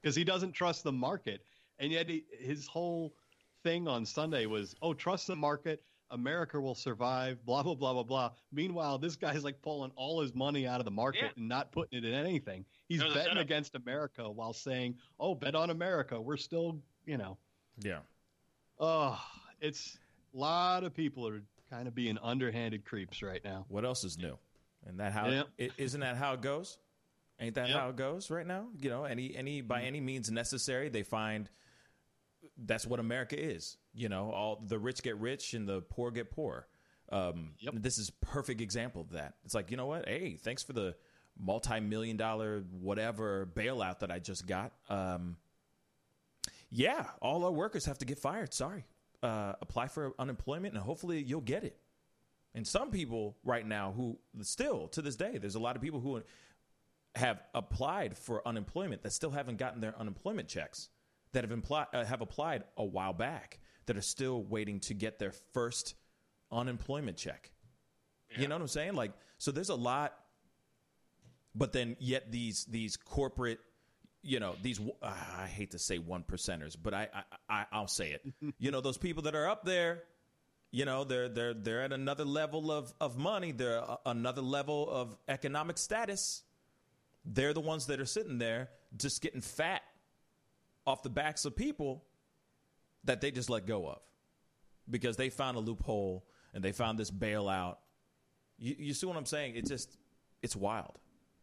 [0.00, 1.42] because he doesn't trust the market?
[1.78, 3.14] And yet he, his whole
[3.62, 8.04] thing on Sunday was, "Oh, trust the market." America will survive, blah blah blah blah
[8.04, 8.30] blah.
[8.52, 11.30] Meanwhile, this guy's like pulling all his money out of the market Yeah.
[11.36, 12.64] and not putting it in anything.
[12.88, 16.20] He's That betting against America while saying, "Oh, bet on America.
[16.20, 17.38] We're still, you know."
[17.80, 17.98] Yeah.
[18.78, 19.20] Oh,
[19.60, 19.98] it's
[20.34, 23.64] a lot of people are kind of being underhanded creeps right now.
[23.68, 24.38] What else is new?
[24.86, 25.48] And that how Yep.
[25.60, 26.78] i- isn't that how it goes?
[27.40, 27.78] Ain't that Yep.
[27.78, 28.68] how it goes right now?
[28.78, 29.86] You know, any any by Mm-hmm.
[29.86, 31.50] any means necessary, they find
[32.56, 33.76] that's what America is.
[33.92, 36.68] You know, all the rich get rich and the poor get poor.
[37.10, 37.74] Um, Yep.
[37.78, 39.34] This is perfect example of that.
[39.44, 40.06] It's like you know what?
[40.08, 40.96] Hey, thanks for the
[41.38, 44.72] multi-million dollar whatever bailout that I just got.
[44.88, 45.36] Um,
[46.70, 48.52] yeah, all our workers have to get fired.
[48.54, 48.84] Sorry,
[49.26, 51.76] uh, apply for unemployment and hopefully you'll get it.
[52.54, 56.00] And some people right now who still to this day, there's a lot of people
[56.00, 56.22] who
[57.16, 60.88] have applied for unemployment that still haven't gotten their unemployment checks
[61.32, 65.18] that have impli- uh, have applied a while back that are still waiting to get
[65.18, 65.94] their first
[66.50, 67.50] unemployment check.
[68.36, 68.94] You know what I'm saying?
[68.94, 70.14] Like, so there's a lot,
[71.54, 73.60] but then yet these these corporate,
[74.22, 77.08] you know, these uh, I hate to say one percenters, but I,
[77.48, 78.54] I I'll say it.
[78.58, 80.02] you know, those people that are up there,
[80.70, 83.52] you know, they're they're they're at another level of of money.
[83.52, 86.42] They're a, another level of economic status.
[87.24, 89.82] They're the ones that are sitting there just getting fat
[90.86, 92.04] off the backs of people
[93.04, 93.98] that they just let go of
[94.88, 96.24] because they found a loophole
[96.54, 97.76] and they found this bailout.
[98.58, 99.56] You, you see what I'm saying?
[99.56, 99.96] it's just,
[100.42, 100.98] it's wild.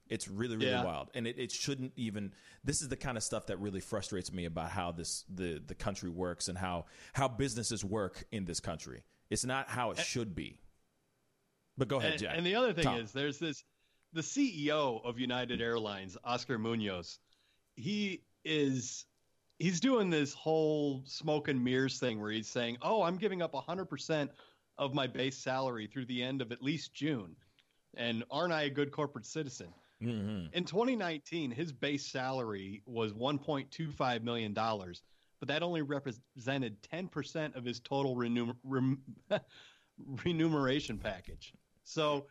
[0.09, 0.83] It's really, really Yeah.
[0.83, 2.33] wild, and it, it shouldn't even.
[2.63, 5.75] This is the kind of stuff that really frustrates me about how this the the
[5.75, 9.03] country works and how how businesses work in this country.
[9.29, 10.59] It's not how it should be.
[11.77, 12.37] But go ahead, And, Jack.
[12.37, 12.99] and the other thing Tom.
[12.99, 13.63] is, there's this
[14.11, 17.17] the CEO of United Airlines, Oscar Munoz.
[17.75, 19.05] He is
[19.57, 23.53] he's doing this whole smoke and mirrors thing where he's saying, "Oh, I'm giving up
[23.53, 24.29] 100%
[24.77, 27.35] of my base salary through the end of at least June."
[27.95, 29.73] And aren't I a good corporate citizen?
[30.03, 30.53] Mhm.
[30.53, 35.01] In 2019, his base salary was 1.25 million dollars,
[35.39, 39.03] but that only represented 10% of his total renum- rem-
[40.25, 41.53] remuneration package.
[41.83, 42.27] So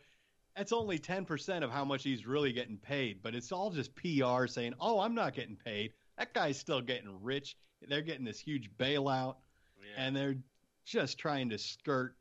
[0.55, 4.47] that's only 10% of how much he's really getting paid, but it's all just PR
[4.47, 5.93] saying, "Oh, I'm not getting paid.
[6.17, 7.57] That guy's still getting rich.
[7.81, 9.37] They're getting this huge bailout
[9.79, 10.05] Yeah.
[10.05, 10.37] and they're
[10.85, 12.15] just trying to skirt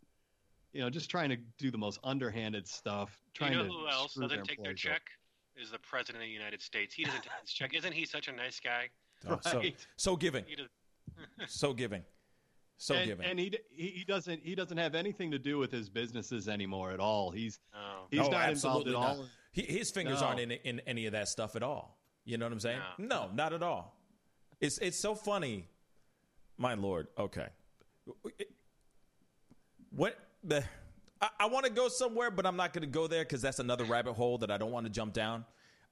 [0.73, 3.88] you know, just trying to do the most underhanded stuff, trying you know to who
[3.88, 4.95] else doesn't take their employees over.
[5.55, 5.62] Check?
[5.62, 6.95] Is the president of the United States.
[6.95, 7.75] He doesn't take his check.
[7.75, 8.88] Isn't he such a nice guy?
[9.29, 9.77] Oh, so Right.
[9.97, 10.45] so giving,
[11.47, 12.03] so giving,
[12.77, 13.27] so and, giving.
[13.27, 16.91] and he, he he doesn't he doesn't have anything to do with his businesses anymore
[16.91, 17.31] at all.
[17.31, 18.07] He's Oh.
[18.11, 19.17] he's No, not involved absolutely at not.
[19.19, 19.27] all.
[19.53, 20.27] He, his fingers No.
[20.29, 21.99] aren't in in any of that stuff at all.
[22.25, 22.81] You know what I'm saying?
[22.99, 23.07] No.
[23.27, 23.97] No, not at all.
[24.61, 25.69] It's it's so funny.
[26.59, 27.09] My lord.
[27.19, 27.49] Okay.
[29.91, 30.65] What the?
[31.23, 33.61] I, I want to go somewhere, but I'm not going to go there because that's
[33.61, 35.45] another rabbit hole that I don't want to jump down.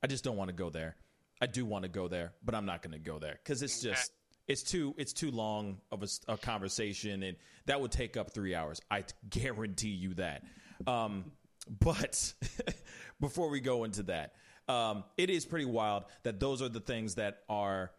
[0.03, 0.97] I just don't want to go there.
[1.40, 3.81] I do want to go there, but I'm not going to go there because it's
[3.81, 4.12] just
[4.47, 8.81] it's too it's too long of a conversation, and that would take up three hours.
[8.90, 10.45] I guarantee you that.
[10.87, 11.33] Um,
[11.81, 12.35] but
[13.21, 14.35] before we go into that,
[14.69, 17.90] um, it is pretty wild that those are the things that are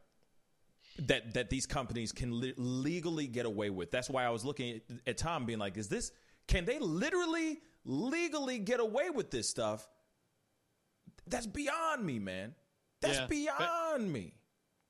[0.99, 3.89] that that these companies can le- legally get away with.
[3.89, 6.11] That's why I was looking at, at Tom, being like, "Is this?
[6.51, 9.87] Can they literally legally get away with this stuff?"
[11.27, 12.53] That's beyond me, man.
[13.01, 14.33] That's Yeah, but- beyond me.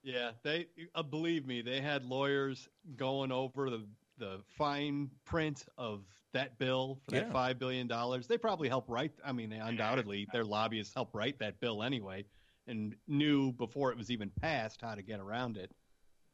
[0.03, 6.03] Yeah, they uh, believe me, they had lawyers going over the the fine print of
[6.33, 7.31] that bill for that Yeah.
[7.31, 8.27] five billion dollars.
[8.27, 9.11] They probably helped write.
[9.23, 12.25] I mean, they undoubtedly their lobbyists helped write that bill anyway,
[12.67, 15.71] and knew before it was even passed how to get around it.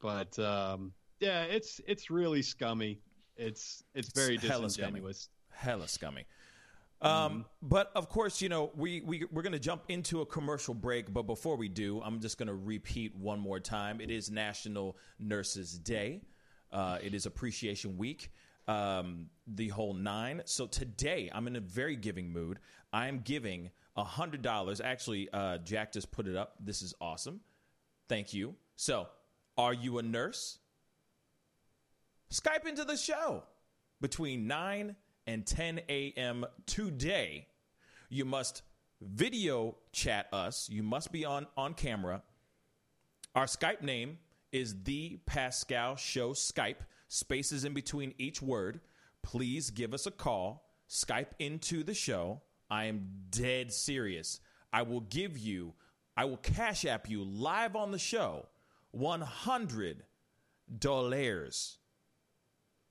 [0.00, 3.00] But um, yeah, it's it's really scummy.
[3.38, 5.00] It's it's very It's hella scummy.
[5.50, 6.24] hella scummy.
[7.00, 10.74] Um, But of course, you know we we we're going to jump into a commercial
[10.74, 11.12] break.
[11.12, 14.00] But before we do, I'm just going to repeat one more time.
[14.00, 16.22] It is National Nurses Day.
[16.72, 18.30] Uh, it is Appreciation Week.
[18.66, 20.42] Um, the whole nine.
[20.44, 22.58] So today, I'm in a very giving mood.
[22.92, 24.80] I am giving a hundred dollars.
[24.80, 26.54] Actually, uh, Jack just put it up.
[26.60, 27.40] This is awesome.
[28.08, 28.56] Thank you.
[28.76, 29.06] So,
[29.56, 30.58] are you a nurse?
[32.32, 33.42] Skype into the show
[34.02, 34.94] between 9
[35.26, 36.44] and 10 a.m.
[36.66, 37.46] today.
[38.10, 38.62] You must
[39.00, 40.68] video chat us.
[40.70, 42.22] You must be on, on camera.
[43.34, 44.18] Our Skype name
[44.52, 48.80] is The Pascal Show Skype, spaces in between each word.
[49.22, 50.68] Please give us a call.
[50.88, 52.42] Skype into the show.
[52.70, 54.40] I am dead serious.
[54.70, 55.72] I will give you,
[56.14, 58.46] I will cash app you live on the show
[58.90, 60.02] 100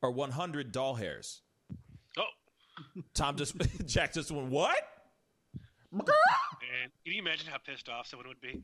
[0.01, 1.41] or 100 doll hairs.
[2.17, 2.23] Oh,
[3.13, 3.55] Tom just,
[3.85, 4.77] Jack just went, what?
[5.91, 6.03] man.
[7.03, 8.63] Can you imagine how pissed off someone would be?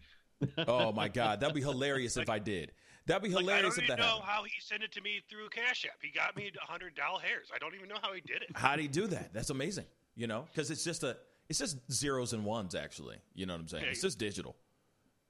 [0.68, 1.40] Oh my God.
[1.40, 2.72] That'd be hilarious if I did.
[3.06, 4.24] That'd be Like, I hilarious don't if even know happened.
[4.26, 5.98] how he sent it to me through Cash App.
[6.02, 7.48] He got me hundred doll hairs.
[7.54, 8.50] I don't even know how he did it.
[8.56, 9.34] How do he do that?
[9.34, 9.86] That's amazing.
[10.16, 11.18] You know, because it's just a,
[11.50, 13.18] it's just zeros and ones actually.
[13.34, 13.84] You know what I'm saying?
[13.86, 13.90] Yeah.
[13.92, 14.56] It's just digital.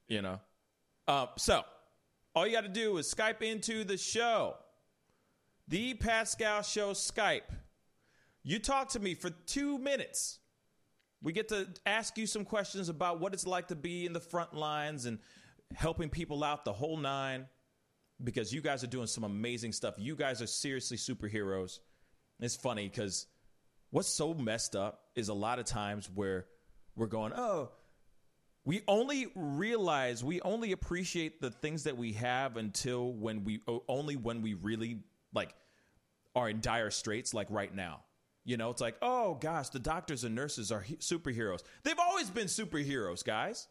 [0.08, 0.40] You know.
[1.08, 1.62] Uh, so
[2.34, 4.56] all you got to do is Skype into the show,
[5.68, 7.42] the Pascal Show Skype.
[8.42, 10.38] You talk to me for two minutes.
[11.22, 14.20] We get to ask you some questions about what it's like to be in the
[14.20, 15.18] front lines and
[15.74, 17.46] helping people out the whole nine
[18.22, 19.94] because you guys are doing some amazing stuff.
[19.96, 21.78] You guys are seriously superheroes.
[22.40, 23.26] It's funny because
[23.90, 26.46] what's so messed up is a lot of times where
[26.94, 27.70] we're going, oh,
[28.66, 34.16] we only realize, we only appreciate the things that we have until when we, only
[34.16, 35.00] when we really
[35.34, 35.54] like
[36.34, 38.00] are in dire straits, like right now.
[38.44, 41.62] You know, it's like, oh gosh, the doctors and nurses are he- superheroes.
[41.82, 43.68] They've always been superheroes, guys.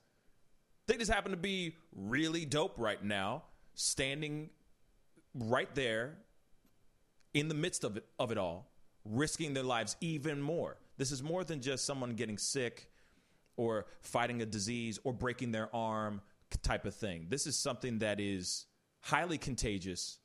[0.88, 3.44] They just happen to be really dope right now,
[3.76, 4.50] standing
[5.34, 6.18] right there
[7.34, 8.72] in the midst of it, of it all,
[9.06, 10.78] risking their lives even more.
[10.98, 12.90] This is more than just someone getting sick
[13.56, 16.22] or fighting a disease or breaking their arm
[16.62, 17.28] type of thing.
[17.30, 18.66] This is something that is
[19.02, 20.20] highly contagious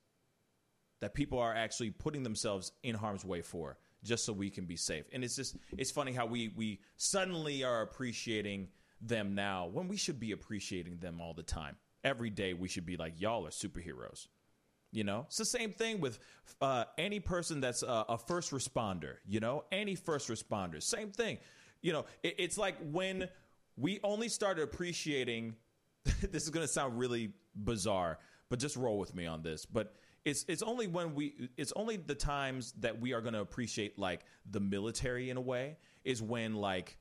[1.01, 4.77] that people are actually putting themselves in harm's way for just so we can be
[4.77, 5.05] safe.
[5.13, 8.69] And it's just it's funny how we we suddenly are appreciating
[9.01, 11.77] them now when we should be appreciating them all the time.
[12.05, 14.27] Every day we should be like y'all are superheroes.
[14.91, 16.19] You know, it's the same thing with
[16.63, 19.17] uh, any person that's a, a first responder.
[19.27, 21.39] You know, any first responder, same thing.
[21.83, 23.29] You know, it, it's like when
[23.77, 25.57] we only started appreciating.
[26.31, 29.67] this is going to sound really bizarre, but just roll with me on this.
[29.67, 29.95] But
[30.29, 33.99] it's it's only when we it's only the times that we are going to appreciate
[33.99, 36.99] like the military in a way is when like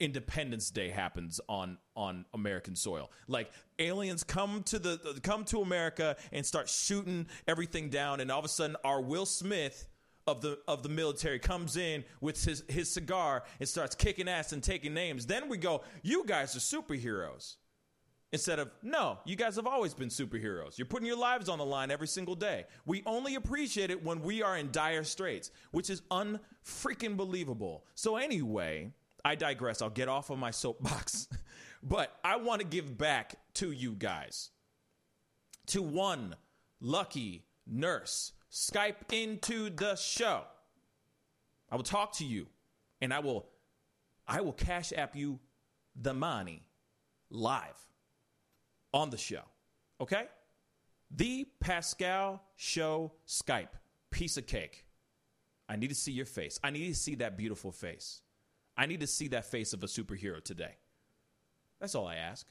[0.00, 3.10] Independence Day happens on on American soil.
[3.28, 8.40] Like aliens come to the come to America and start shooting everything down, and all
[8.40, 9.86] of a sudden, our Will Smith
[10.26, 14.52] of the of the military comes in with his his cigar and starts kicking ass
[14.52, 15.26] and taking names.
[15.26, 17.56] Then we go, "You guys are superheroes."
[18.34, 20.76] Instead of, no, you guys have always been superheroes.
[20.76, 22.64] You're putting your lives on the line every single day.
[22.84, 27.84] We only appreciate it when we are in dire straits, which is unfreaking believable.
[27.94, 28.90] So, anyway,
[29.24, 29.80] I digress.
[29.80, 31.28] I'll get off of my soapbox.
[31.84, 34.50] but I want to give back to you guys.
[35.68, 36.34] To one
[36.80, 38.32] lucky nurse.
[38.50, 40.42] Skype into the show.
[41.70, 42.48] I will talk to you
[43.00, 43.46] and I will
[44.26, 45.38] I will cash app you
[45.94, 46.64] the money
[47.30, 47.84] live
[48.94, 49.42] on the show.
[50.00, 50.24] Okay?
[51.10, 53.68] The Pascal Show Skype.
[54.10, 54.86] Piece of cake.
[55.68, 56.58] I need to see your face.
[56.62, 58.22] I need to see that beautiful face.
[58.76, 60.76] I need to see that face of a superhero today.
[61.80, 62.46] That's all I ask.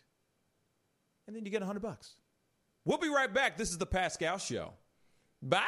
[1.26, 2.16] And then you get a hundred bucks.
[2.86, 3.58] We'll be right back.
[3.58, 4.74] This is the Pascal Show.
[5.42, 5.62] Bye.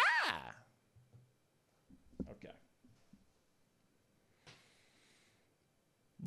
[2.29, 2.53] Okay.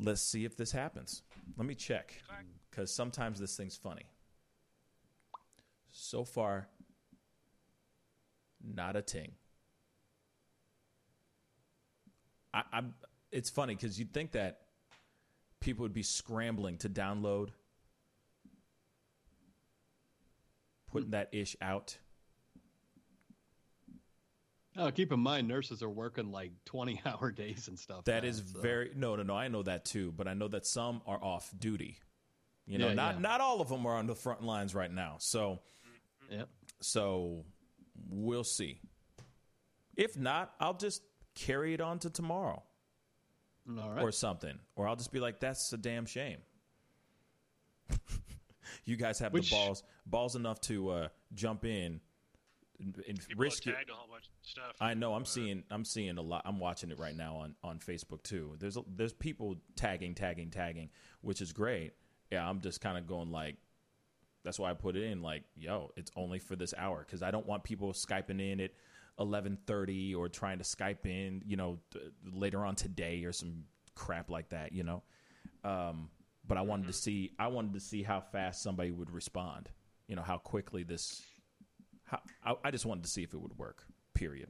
[0.01, 1.21] Let's see if this happens.
[1.57, 2.15] Let me check
[2.71, 4.05] because sometimes this thing's funny.
[6.01, 6.69] So far,
[8.63, 9.33] not a ting.
[12.53, 12.93] I, I'm.
[13.31, 14.61] It's funny because you'd think that
[15.59, 17.49] people would be scrambling to download,
[20.91, 21.97] putting that ish out.
[24.77, 28.05] Oh, keep in mind, nurses are working like twenty-hour days and stuff.
[28.05, 29.35] That now, is so- very no, no, no.
[29.35, 31.97] I know that too, but I know that some are off duty.
[32.65, 33.21] You know, Yeah, not yeah.
[33.21, 35.17] not all of them are on the front lines right now.
[35.19, 35.59] So,
[36.29, 36.49] Yep.
[36.81, 37.45] so
[38.09, 38.79] we'll see.
[39.95, 41.01] If not, I'll just
[41.35, 42.63] carry it on to tomorrow
[43.69, 44.01] All right.
[44.01, 46.37] or something, or I'll just be like, "That's a damn shame."
[48.85, 51.99] you guys have Which- the balls balls enough to uh, jump in
[52.79, 53.75] and, and risk it.
[53.89, 54.75] a whole bunch of stuff.
[54.79, 55.13] I know.
[55.13, 55.63] I'm Uh, seeing.
[55.69, 56.43] I'm seeing a lot.
[56.45, 58.55] I'm watching it right now on on Facebook too.
[58.59, 60.89] There's a, there's people tagging, tagging, tagging,
[61.21, 61.93] which is great.
[62.31, 63.57] Yeah, I'm just kind of going like.
[64.43, 67.31] That's why I put it in like, yo, it's only for this hour because I
[67.31, 68.71] don't want people skyping in at
[69.19, 71.99] 11:30 or trying to Skype in, you know, t-
[72.31, 73.63] later on today or some
[73.95, 75.03] crap like that, you know.
[75.63, 76.09] Um,
[76.47, 77.31] but I wanted to see.
[77.37, 79.69] I wanted to see how fast somebody would respond.
[80.07, 81.21] You know, how quickly this.
[82.03, 83.83] How, I, I just wanted to see if it would work.
[84.13, 84.49] Period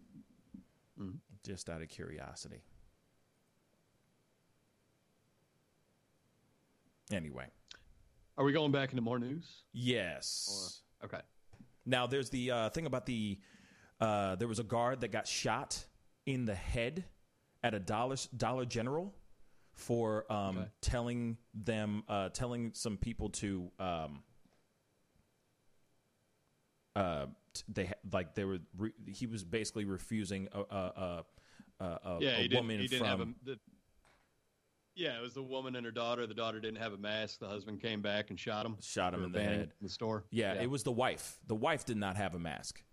[1.44, 2.62] just out of curiosity.
[7.12, 7.48] Anyway,
[8.40, 9.64] Are we going back into more news?
[9.74, 10.82] yes.
[11.04, 11.20] Okay.
[11.86, 13.38] Now there's the uh, thing about the
[14.00, 15.84] uh, there was a guard that got shot
[16.26, 17.04] in the head
[17.64, 19.14] at a Dollar Dollar General
[19.74, 20.68] for um, Okay.
[20.82, 24.24] telling them uh, telling some people to um,
[26.96, 31.24] uh, t- they like they were re- he was basically refusing a a,
[31.80, 33.34] a, a, Yeah, he didn't, woman he didn't from have a.
[33.44, 33.60] The,
[34.96, 36.28] yeah, it was the woman and her daughter.
[36.28, 37.40] The daughter didn't have a mask.
[37.40, 38.78] The husband came back and shot him.
[38.82, 39.60] Shot him in the head.
[39.60, 40.26] in the store.
[40.32, 41.38] Yeah, it was the wife.
[41.48, 42.84] The wife did not have a mask.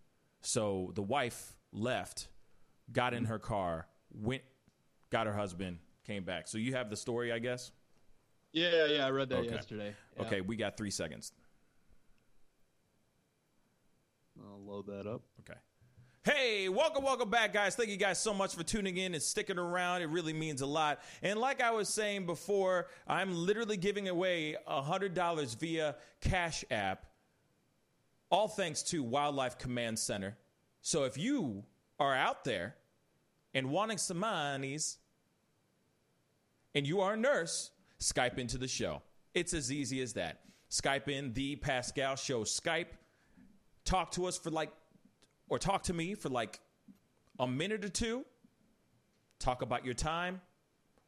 [0.43, 2.29] So the wife left,
[2.93, 4.43] got in her car, went,
[5.11, 6.47] got her husband, came back.
[6.47, 7.73] So you have the story, I guess?
[8.53, 9.51] Yeah, yeah, I read that Okay.
[9.51, 9.95] yesterday.
[10.17, 10.23] Yeah.
[10.23, 11.33] Okay, we got three seconds.
[14.41, 15.23] I'll load that up.
[16.27, 17.77] Hey, welcome, welcome back, guys.
[17.77, 20.03] Thank you guys so much for tuning in and sticking around.
[20.03, 20.99] It really means a lot.
[21.23, 27.07] And like I was saying before, I'm literally giving away $100 via Cash App,
[28.29, 30.37] all thanks to Wildlife Command Center.
[30.81, 31.63] So if you
[32.01, 32.75] are out there
[33.55, 34.99] and wanting some monies
[36.75, 39.01] and you are a nurse, Skype into the show.
[39.33, 40.41] It's as easy as that.
[40.73, 42.43] Skype in the Pascal Show.
[42.43, 42.97] Skype,
[43.85, 44.73] talk to us for like
[45.49, 46.61] or talk to me for like
[47.39, 48.25] a minute or two.
[49.39, 50.41] Talk about your time.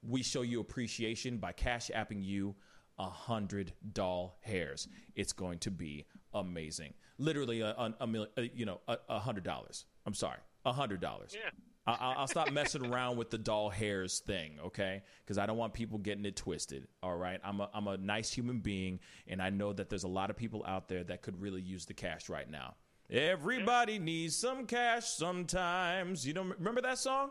[0.03, 2.55] We show you appreciation by cash apping you
[2.99, 4.89] a hundred doll hairs.
[5.15, 6.95] It's going to be amazing.
[7.19, 9.87] Literally a, a, a million, uh, you know, a, a hundred dollars.
[10.07, 11.33] I'm sorry, a hundred dollars.
[11.35, 11.51] Yeah.
[11.87, 15.03] I- I'll, I'll stop messing around with the doll hairs thing, okay?
[15.25, 16.87] Because I don't want people getting it twisted.
[17.03, 20.09] All right, I'm a I'm a nice human being, and I know that there's a
[20.09, 22.75] lot of people out there that could really use the cash right now.
[23.11, 26.27] Everybody needs some cash sometimes.
[26.27, 27.31] You know, remember that song?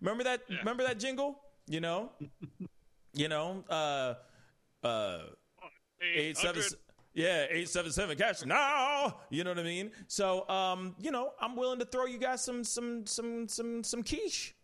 [0.00, 0.42] Remember that?
[0.48, 1.40] Remember that jingle?
[1.66, 2.12] You know,
[3.12, 4.14] you know, uh,
[4.84, 5.18] uh,
[6.14, 6.62] eight seven.
[7.12, 9.20] Yeah, eight seven seven cash now.
[9.30, 9.90] You know what I mean?
[10.06, 14.02] So, um, you know, I'm willing to throw you guys some some some some some
[14.02, 14.54] quiche.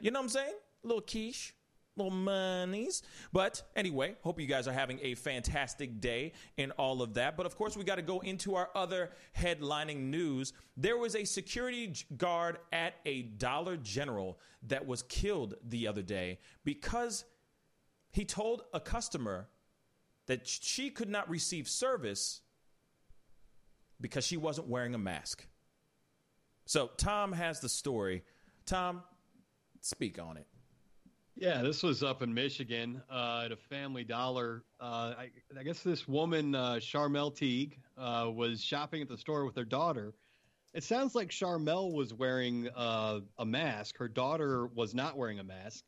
[0.00, 0.54] You know what I'm saying?
[0.84, 1.54] A little quiche,
[1.96, 3.02] little monies.
[3.32, 7.36] But anyway, hope you guys are having a fantastic day and all of that.
[7.36, 10.52] But of course, we got to go into our other headlining news.
[10.76, 16.38] There was a security guard at a Dollar General that was killed the other day
[16.64, 17.24] because
[18.10, 19.48] he told a customer
[20.26, 22.40] that she could not receive service
[24.00, 25.46] because she wasn't wearing a mask.
[26.64, 28.22] So Tom has the story.
[28.66, 29.02] Tom,
[29.80, 30.46] speak on it.
[31.34, 34.64] Yeah, this was up in Michigan uh, at a Family Dollar.
[34.80, 39.44] Uh, I, I guess this woman, uh, Sharmel Teague, uh, was shopping at the store
[39.46, 40.12] with her daughter.
[40.74, 43.96] It sounds like Sharmel was wearing uh, a mask.
[43.96, 45.84] Her daughter was not wearing a mask.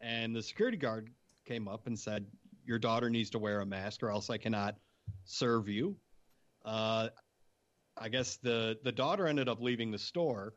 [0.00, 1.10] And the security guard
[1.46, 2.26] came up and said,
[2.64, 4.76] Your daughter needs to wear a mask or else I cannot
[5.24, 5.96] serve you.
[6.64, 7.08] Uh,
[7.98, 10.54] I guess the, the daughter ended up leaving the store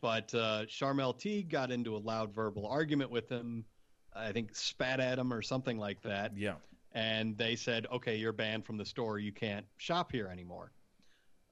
[0.00, 3.64] but uh, Sharmel Teague got into a loud verbal argument with him.
[4.14, 6.36] I think spat at him or something like that.
[6.36, 6.54] Yeah.
[6.92, 9.18] And they said, "Okay, you're banned from the store.
[9.18, 10.72] You can't shop here anymore."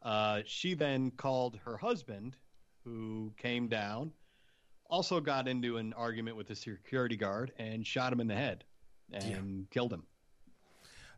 [0.03, 2.37] Uh, she then called her husband,
[2.85, 4.13] who came down,
[4.89, 8.65] also got into an argument with the security guard and shot him in the head
[9.13, 10.05] and killed him.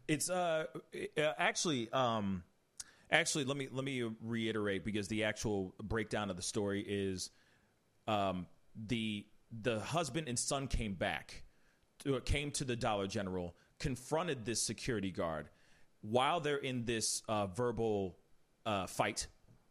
[0.08, 0.66] It's uh,
[1.16, 2.42] uh actually um
[3.10, 7.30] actually, let me let me reiterate because the actual breakdown of the story is
[8.06, 9.26] um, the
[9.62, 11.42] the husband and son came back,
[12.04, 15.48] to, came to the Dollar General, confronted this security guard
[16.02, 18.16] while they're in this uh, verbal
[18.64, 19.26] uh, fight.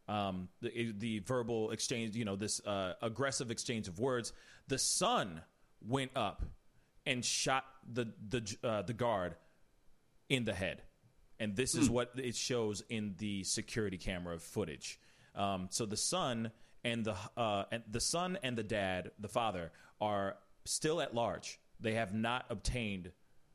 [0.08, 4.34] Um, the, the verbal exchange, you know, this uh, aggressive exchange of words.
[4.68, 5.42] The son
[5.88, 6.44] went up
[7.06, 9.36] and shot the the uh, the guard
[10.30, 10.82] in the head,
[11.40, 15.00] and this is what it shows in the security camera footage.
[15.36, 16.52] Um, so the son
[16.84, 19.72] and the uh, and the son and the dad, the father,
[20.02, 21.60] are still at large.
[21.80, 23.12] They have not obtained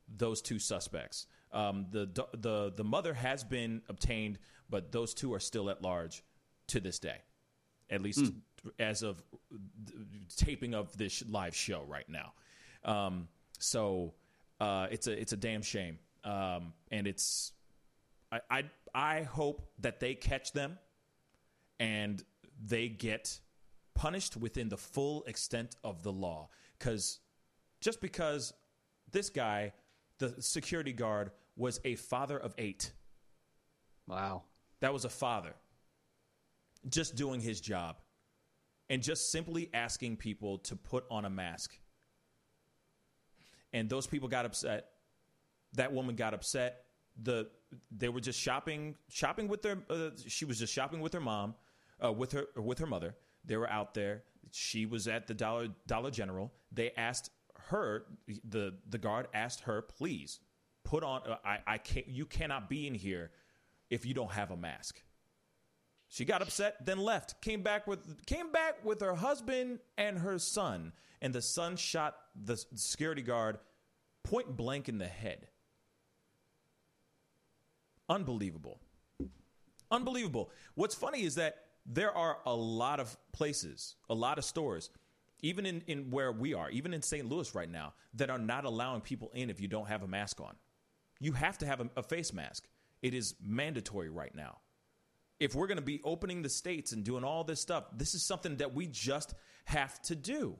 [0.09, 1.26] those two suspects.
[1.53, 4.39] Um, the the the mother has been obtained,
[4.70, 6.22] but those two are still at large
[6.68, 7.18] to this day,
[7.91, 8.32] at least
[8.78, 9.22] as of
[10.37, 12.32] taping of this live show right now.
[12.85, 13.28] Um,
[13.59, 14.14] so
[14.61, 17.53] uh, it's a it's a damn shame, um, and it's
[18.35, 18.64] I, I
[18.95, 20.78] I hope that they catch them
[21.78, 22.22] and
[22.64, 23.41] they get
[23.95, 26.49] punished within the full extent of the law.
[26.78, 27.20] Because
[27.80, 28.53] just because
[29.11, 29.72] this guy,
[30.18, 32.93] the security guard, was a father of eight,
[34.07, 34.43] Wow.
[34.80, 35.55] that was a father
[36.89, 37.97] just doing his job
[38.91, 41.78] and just simply asking people to put on a mask.
[43.72, 44.91] And those people got upset.
[45.74, 46.85] That woman got upset.
[47.22, 47.49] The
[47.91, 51.55] they were just shopping shopping with their uh, she was just shopping with her mom
[52.05, 53.14] uh, with her with her mother.
[53.45, 54.25] They were out there.
[54.51, 56.53] She was at the Dollar Dollar General.
[56.72, 57.31] They asked
[57.68, 58.05] her
[58.49, 60.41] the the guard asked her, "Please
[60.85, 63.31] put on uh, I I can't you cannot be in here
[63.91, 65.03] if you don't have a mask."
[66.09, 67.41] She got upset, then left.
[67.41, 72.16] Came back with came back with her husband and her son, and the son shot
[72.41, 73.59] the security guard
[74.22, 75.49] point blank in the head.
[78.09, 78.81] Unbelievable.
[79.91, 80.51] Unbelievable.
[80.75, 84.91] What's funny is that there are a lot of places, a lot of stores,
[85.41, 87.29] even in, in where we are, even in St.
[87.29, 90.41] Louis right now, that are not allowing people in if you don't have a mask
[90.41, 90.55] on.
[91.21, 92.67] You have to have a, a face mask.
[93.03, 94.59] It is mandatory right now
[95.41, 98.23] if we're going to be opening the states and doing all this stuff, this is
[98.23, 99.35] something that we just
[99.65, 100.57] have to do.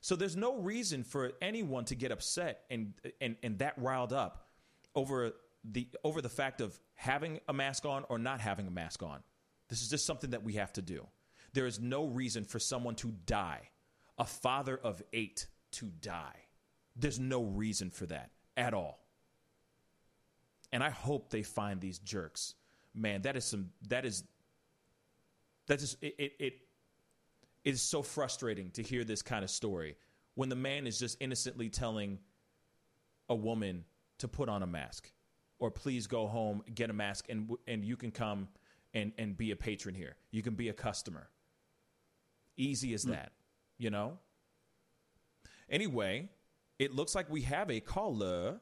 [0.00, 4.48] So there's no reason for anyone to get upset and and and that riled up
[4.94, 5.32] over
[5.64, 9.20] the over the fact of having a mask on or not having a mask on.
[9.68, 11.06] This is just something that we have to do.
[11.54, 13.70] There is no reason for someone to die,
[14.18, 16.46] a father of 8 to die.
[16.96, 18.98] There's no reason for that at all.
[20.72, 22.54] And I hope they find these jerks
[22.94, 24.24] man, that is some that is
[25.66, 26.54] that is it, it it
[27.64, 29.96] is so frustrating to hear this kind of story
[30.34, 32.18] when the man is just innocently telling
[33.28, 33.84] a woman
[34.18, 35.10] to put on a mask
[35.62, 38.48] or please go home get a mask and and you can come
[38.94, 41.28] and and be a patron here you can be a customer
[42.56, 43.32] easy as that
[43.78, 44.18] you know
[45.70, 46.28] anyway
[46.78, 48.60] it looks like we have a caller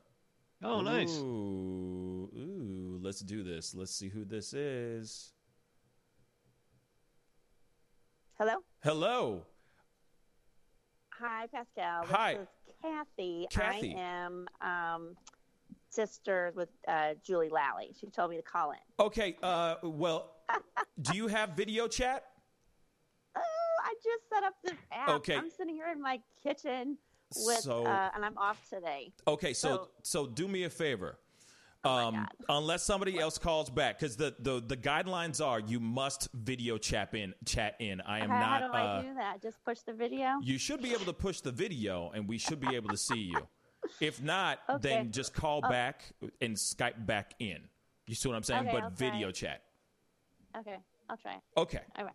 [0.63, 1.17] Oh, nice.
[1.19, 3.75] Ooh, ooh, let's do this.
[3.75, 5.33] Let's see who this is.
[8.39, 8.57] Hello.
[8.83, 9.47] Hello.
[11.19, 12.03] Hi, Pascal.
[12.03, 12.33] This Hi.
[12.33, 12.49] is
[12.83, 13.47] Kathy.
[13.51, 13.95] Kathy.
[13.97, 15.17] I am um,
[15.91, 17.91] sisters with uh, Julie Lally.
[17.99, 18.78] She told me to call in.
[18.99, 19.36] Okay.
[19.43, 20.32] Uh, well,
[21.03, 22.24] do you have video chat?
[23.36, 23.41] Oh,
[23.84, 25.09] I just set up the app.
[25.11, 25.36] Okay.
[25.36, 26.97] I'm sitting here in my kitchen
[27.36, 29.12] with, So- uh, and I'm off today.
[29.26, 29.53] Okay.
[29.53, 31.18] So, So- so do me a favor.
[31.84, 36.28] my Um, unless somebody else calls back, because the, the the guidelines are you must
[36.34, 37.32] video chat in.
[37.47, 38.03] Chat in.
[38.03, 38.61] I am How, not.
[38.62, 39.41] how do I uh, do that?
[39.43, 40.38] Just push the video?
[40.43, 43.20] You should be able to push the video, and we should be able to see
[43.32, 43.49] you.
[44.01, 44.89] If not, Okay.
[44.89, 45.68] then just call oh.
[45.68, 46.03] back
[46.41, 47.61] and Skype back in.
[48.07, 48.62] You see what I'm saying?
[48.68, 49.11] Okay, but I'll try.
[49.11, 49.62] video chat.
[50.59, 50.76] Okay,
[51.09, 51.37] I'll try.
[51.57, 51.81] Okay.
[51.97, 52.14] All right.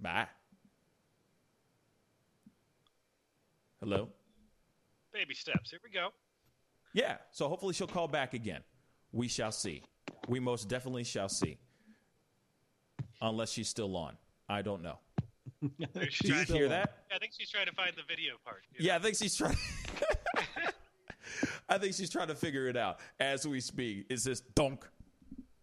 [0.00, 0.26] Bye.
[3.80, 4.08] Hello?
[5.12, 5.70] Baby steps.
[5.70, 6.08] Here we go.
[6.92, 7.16] Yeah.
[7.30, 8.62] So hopefully she'll call back again.
[9.12, 9.82] We shall see.
[10.26, 11.58] We most definitely shall see.
[13.20, 14.16] Unless she's still on.
[14.48, 14.98] I don't know.
[16.08, 17.04] She's Do you trying to- hear that?
[17.10, 18.62] Yeah, I think she's trying to find the video part.
[18.72, 18.86] you?
[18.86, 19.56] Yeah, I think she's trying.
[21.68, 24.06] I think she's trying to figure it out as we speak.
[24.10, 24.88] Is this donk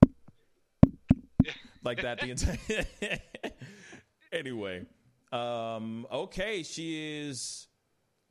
[1.83, 3.19] like that the entire?
[4.31, 4.85] anyway,
[5.31, 7.67] um, okay, she is.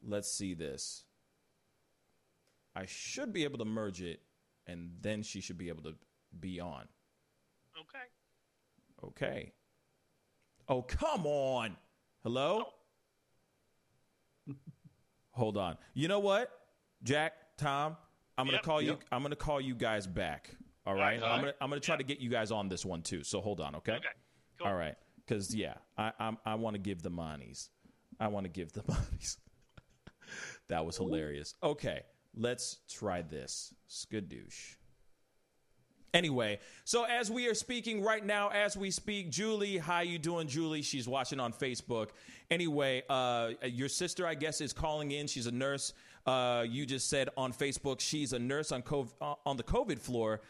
[0.07, 1.05] Let's see this.
[2.76, 4.20] I should be able to merge it,
[4.66, 5.95] and then she should be able to
[6.39, 6.87] be on.
[7.80, 8.05] Okay.
[9.05, 9.53] Okay.
[10.68, 11.76] Oh, come on.
[12.22, 12.64] Hello?
[15.32, 15.76] Hold on.
[15.95, 16.51] You know what?
[17.05, 17.97] Jack, Tom,
[18.37, 18.63] I'm to Yep.
[18.63, 20.51] call you I'm to call you guys back.
[20.87, 21.31] All right, right.
[21.31, 23.23] I'm gonna I'm gonna try to get you guys on this one too.
[23.23, 23.93] So hold on, okay?
[23.93, 24.09] Okay.
[24.59, 24.69] Cool.
[24.69, 27.71] All right, because yeah, I I'm, I want to give the monies.
[28.19, 29.39] I want to give the monies.
[30.69, 31.55] that was hilarious.
[31.63, 32.03] Okay,
[32.37, 33.75] let's try this.
[33.89, 34.77] Skadoosh.
[36.13, 40.47] Anyway, so as we are speaking right now, as we speak, Julie, how you doing,
[40.47, 40.83] Julie?
[40.83, 42.11] She's watching on Facebook.
[42.53, 45.27] Anyway, uh, your sister, I guess, is calling in.
[45.27, 45.93] She's a nurse.
[46.27, 49.99] Uh, you just said on Facebook she's a nurse on COVID, uh, on the COVID
[49.99, 50.41] floor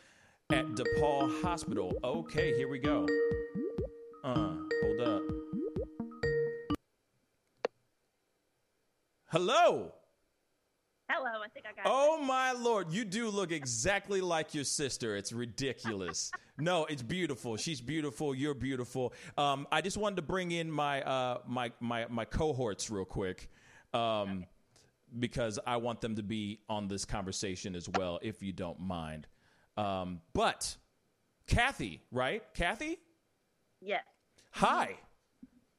[0.53, 1.93] at DePaul Hospital.
[2.05, 3.07] Okay, here we go.
[4.23, 5.23] Uh, hold up.
[9.31, 9.93] Hello.
[11.11, 11.85] Hello, I think I got.
[11.87, 15.17] Oh my lord, you do look exactly like your sister.
[15.17, 16.31] It's ridiculous.
[16.59, 17.57] no, it's beautiful.
[17.57, 18.35] She's beautiful.
[18.35, 19.13] You're beautiful.
[19.37, 23.51] Um, I just wanted to bring in my uh, my my my cohorts real quick.
[23.93, 24.47] Um,
[25.19, 29.27] because I want them to be on this conversation as well, if you don't mind.
[29.77, 30.77] Um, but
[31.47, 32.43] Kathy, right?
[32.55, 32.99] Kathy,
[33.81, 34.05] Yes,
[34.51, 34.97] hi.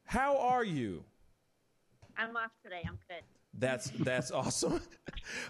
[0.03, 1.03] How are you?
[2.17, 2.81] I'm off today.
[2.87, 3.23] I'm good.
[3.57, 4.79] That's that's awesome.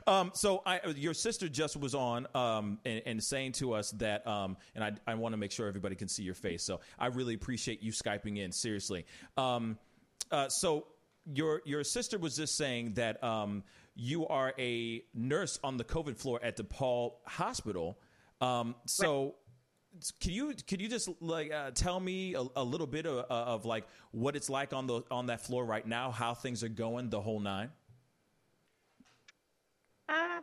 [0.07, 4.25] um, so I, your sister just was on um, and, and saying to us that,
[4.25, 6.63] um, and I, I want to make sure everybody can see your face.
[6.63, 8.51] So I really appreciate you skyping in.
[8.51, 9.05] Seriously.
[9.35, 9.77] Um,
[10.31, 10.87] uh, so
[11.33, 13.63] your your sister was just saying that um,
[13.95, 17.99] you are a nurse on the COVID floor at DePaul Hospital.
[18.41, 19.35] Um, so.
[20.19, 23.63] Can you can you just like uh, tell me a, a little bit of, of
[23.63, 27.09] like what it's like on the on that floor right now, how things are going,
[27.09, 27.69] the whole nine?
[30.09, 30.41] Uh,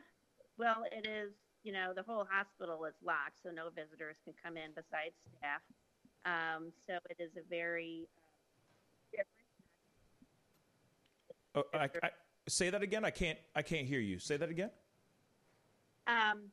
[0.57, 1.33] well, it is.
[1.64, 5.61] You know, the whole hospital is locked, so no visitors can come in besides staff.
[6.24, 9.28] Um, so it is a very uh, different.
[11.55, 12.11] Oh, I, I,
[12.48, 13.05] say that again.
[13.05, 13.38] I can't.
[13.55, 14.18] I can't hear you.
[14.18, 14.70] Say that again.
[16.07, 16.44] Um,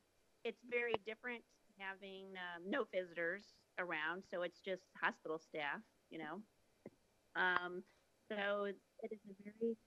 [0.43, 1.41] it's very different
[1.77, 3.45] having um, no visitors
[3.77, 5.79] around, so it's just hospital staff.
[6.09, 6.41] You know,
[7.35, 7.83] um,
[8.27, 9.77] so it, it is a very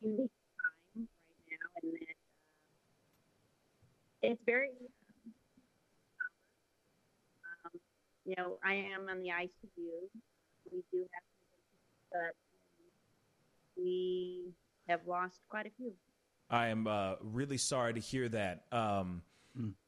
[0.00, 0.30] unique
[0.96, 1.02] time right now,
[1.82, 2.12] and that uh,
[4.22, 4.70] it's very.
[7.64, 7.72] Um,
[8.24, 10.08] you know, I am on the ICU.
[10.72, 11.22] We do have,
[12.12, 12.34] but
[13.78, 14.52] we
[14.88, 15.92] have lost quite a few.
[16.50, 18.64] I am uh, really sorry to hear that.
[18.72, 19.22] Um,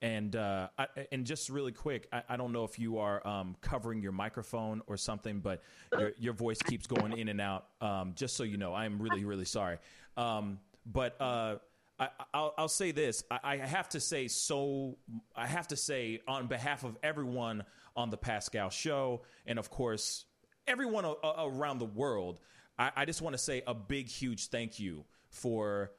[0.02, 3.54] And uh, I, and just really quick, I, I don't know if you are um,
[3.60, 5.62] covering your microphone or something, but
[5.96, 7.66] your your voice keeps going in and out.
[7.80, 9.78] Um, just so you know, I am really really sorry.
[10.16, 11.56] Um, but uh,
[12.00, 14.96] I, I'll, I'll say this: I, I have to say so.
[15.36, 17.62] I have to say on behalf of everyone
[17.94, 20.24] on the Pascal Show, and of course
[20.66, 22.40] everyone a, a- around the world.
[22.80, 25.92] I, I just want to say a big, huge thank you for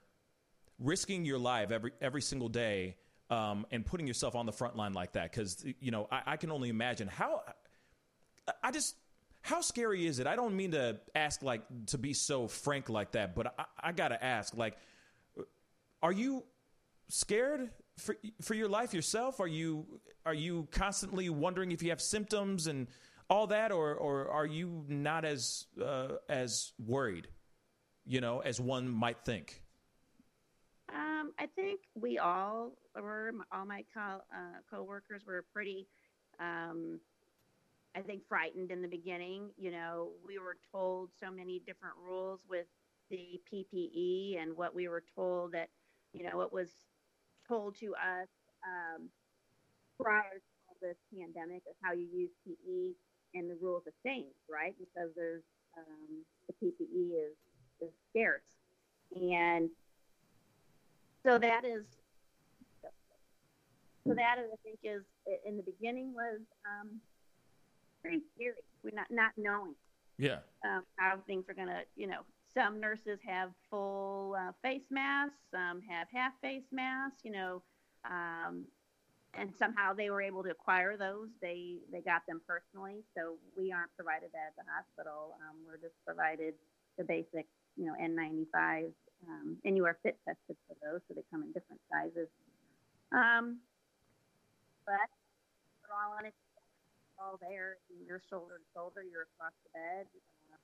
[0.80, 2.98] risking your life every every single day
[3.30, 6.38] um, and putting yourself on the front line like that because you know I, I
[6.38, 7.44] can only imagine how
[8.64, 8.96] I- just
[9.44, 10.28] how scary is it?
[10.28, 13.92] I don't mean to ask like to be so frank like that, but I, I
[13.92, 14.76] gotta ask like,
[16.02, 16.44] are you
[17.10, 19.40] scared for for your life yourself?
[19.40, 19.86] Are you
[20.26, 22.88] are you constantly wondering if you have symptoms and
[23.32, 27.30] all that, or or are you not as uh, as worried,
[28.06, 29.64] you know, as one might think?
[30.94, 35.88] Um, I think we all were, all my co- uh, coworkers were pretty,
[36.42, 37.00] um,
[37.96, 39.52] I think, frightened in the beginning.
[39.58, 42.66] You know, we were told so many different rules with
[43.10, 45.70] the PPE and what we were told that,
[46.12, 46.70] you know, it was
[47.48, 48.28] told to us
[48.68, 49.08] um,
[49.98, 52.96] prior to this pandemic of how you use PPE
[53.34, 54.76] and the rules have changed, right?
[54.78, 55.44] Because there's
[55.78, 57.38] um, the PPE is,
[57.82, 58.42] is scarce.
[59.16, 59.70] And
[61.24, 61.86] so that is
[64.08, 65.04] so that is, I think is
[65.46, 67.00] in the beginning was um,
[68.04, 68.54] very scary.
[68.84, 69.76] We're not not knowing
[70.18, 70.40] Yeah.
[70.66, 72.22] um, how things are gonna you know
[72.54, 77.62] some nurses have full uh, face masks, some have half face masks, you know,
[78.10, 78.66] um,
[79.34, 81.30] and somehow they were able to acquire those.
[81.42, 85.36] They they got them personally, so we aren't provided that at the hospital.
[85.40, 86.54] Um, we're just provided
[86.98, 88.92] the basic, you know, N95,
[89.28, 92.28] um, and you are fit tested for those, so they come in different sizes.
[93.12, 93.60] Um,
[94.86, 95.08] but
[95.80, 96.34] we're all on it,
[97.20, 97.78] all there.
[98.06, 99.04] You're shoulder to shoulder.
[99.04, 100.08] You're across the bed.
[100.52, 100.60] Uh,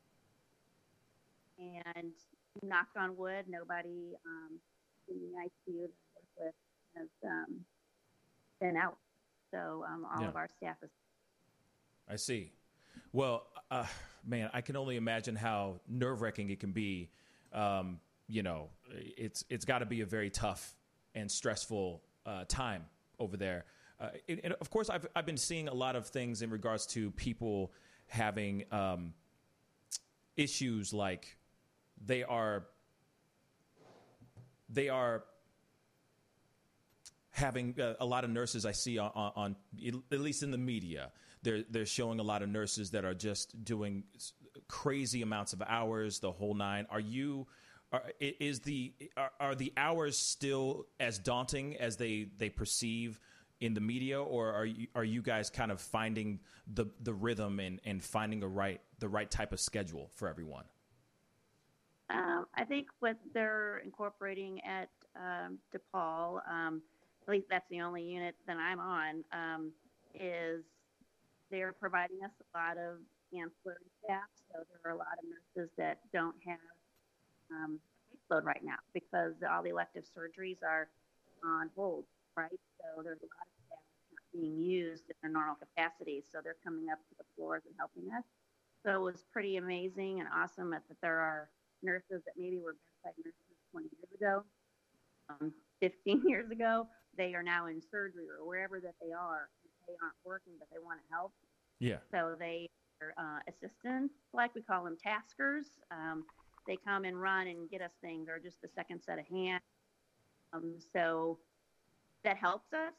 [1.95, 2.11] and
[2.63, 4.59] knock on wood, nobody um,
[5.09, 5.87] in the ICU
[6.37, 6.53] with
[6.95, 7.61] has um,
[8.59, 8.97] been out.
[9.51, 10.27] So um, all Yeah.
[10.29, 10.89] of our staff is.
[12.09, 12.51] I see.
[13.13, 13.85] Well, uh,
[14.25, 17.09] man, I can only imagine how nerve wracking it can be.
[17.53, 20.75] Um, you know, it's it's got to be a very tough
[21.15, 22.85] and stressful uh, time
[23.19, 23.65] over there.
[23.99, 26.85] uh, and, and of course, I've I've been seeing a lot of things in regards
[26.87, 27.71] to people
[28.07, 29.13] having um,
[30.35, 31.37] issues like
[32.05, 32.67] they are
[34.69, 35.23] they are
[37.37, 39.55] having uh, a lot of nurses I see on, on, on
[40.11, 41.11] at least in the media.
[41.43, 44.03] They're they're showing a lot of nurses that are just doing
[44.67, 46.87] crazy amounts of hours, the whole nine.
[46.89, 47.47] Are you?
[47.93, 53.19] Are, is the are, are the hours still as daunting as they they perceive
[53.61, 56.39] in the media, or are you are you guys kind of finding
[56.73, 60.65] the the rhythm and and finding a right the right type of schedule for everyone?
[62.09, 66.81] Um, I think what they're incorporating at um, DePaul, um,
[67.27, 69.71] at least that's the only unit that I'm on, um,
[70.15, 70.63] is
[71.51, 72.99] they're providing us a lot of
[73.33, 74.27] ancillary staff.
[74.51, 76.75] So there are a lot of nurses that don't have
[77.51, 77.79] um,
[78.31, 80.87] load right now because all the elective surgeries are
[81.43, 82.05] on hold,
[82.35, 82.59] right?
[82.79, 86.23] So there's a lot of staff not being used in their normal capacity.
[86.31, 88.23] So they're coming up to the floors and helping us.
[88.85, 91.49] So it was pretty amazing and awesome that, that there are
[91.83, 94.43] nurses that maybe were bedside nurses 20 years ago,
[95.29, 95.51] um,
[95.81, 96.87] 15 years ago.
[97.17, 99.49] They are now in surgery or wherever that they are.
[99.87, 101.33] They aren't working, but they want to help.
[101.79, 101.97] Yeah.
[102.11, 102.69] So they
[103.01, 105.65] are uh, assistants, like we call them taskers.
[105.91, 106.25] Um,
[106.67, 109.63] they come and run and get us things, or just the second set of hands.
[110.53, 111.39] Um, so
[112.23, 112.93] that helps us.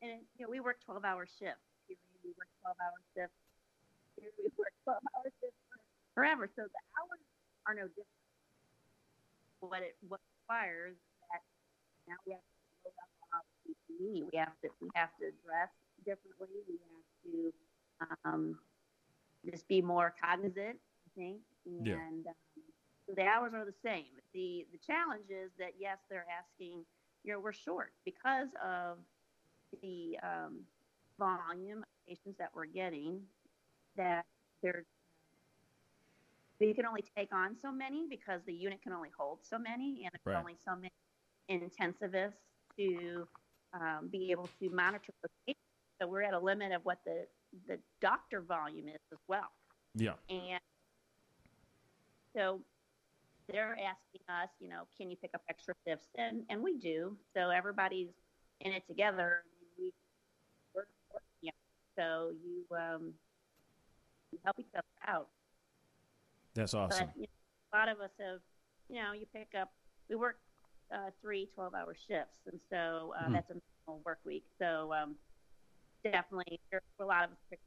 [0.00, 1.68] And you know, we work 12-hour shifts.
[1.88, 3.36] We work 12-hour shifts.
[4.16, 5.62] We work 12-hour shifts
[6.14, 6.48] forever.
[6.56, 7.22] So the hours
[7.66, 8.08] are no different.
[9.60, 10.96] What it what requires
[11.30, 11.42] that
[12.08, 13.11] now we have to load up on all the
[13.66, 14.22] PPE.
[14.32, 15.70] We have to we have to dress
[16.04, 16.48] differently.
[16.68, 17.52] We have to
[18.24, 18.58] um,
[19.50, 21.38] just be more cognizant, I think.
[21.66, 21.98] And Yeah.
[22.26, 22.32] um,
[23.06, 24.06] so the hours are the same.
[24.34, 26.84] The the challenge is that yes, they're asking.
[27.24, 28.98] You know, we're short because of
[29.82, 30.60] the um,
[31.18, 33.20] volume of patients that we're getting.
[33.96, 34.24] That
[34.62, 34.84] they're
[36.60, 40.02] you can only take on so many because the unit can only hold so many,
[40.04, 40.38] and there's Right.
[40.38, 40.92] only so many
[41.50, 42.42] intensivists
[42.78, 43.26] to
[43.74, 45.60] um, be able to monitor the patients.
[46.00, 47.26] So we're at a limit of what the
[47.68, 49.52] the doctor volume is as well.
[49.94, 50.14] Yeah.
[50.30, 50.60] And
[52.34, 52.60] so
[53.50, 56.08] they're asking us, you know, can you pick up extra shifts?
[56.16, 57.16] And and we do.
[57.34, 58.10] So everybody's
[58.60, 59.44] in it together.
[59.78, 59.92] We
[60.74, 60.84] we're.
[61.98, 63.12] So you um,
[64.30, 65.28] you help each other out.
[66.54, 67.06] That's awesome.
[67.06, 67.26] But you know,
[67.72, 68.40] a lot of us have,
[68.88, 69.70] you know, you pick up.
[70.08, 70.38] We work
[70.92, 73.32] uh, three 12-hour shifts, and so uh, Hmm.
[73.34, 73.54] that's a
[73.86, 74.44] normal work week.
[74.58, 75.16] So um,
[76.04, 77.58] definitely, there a lot of us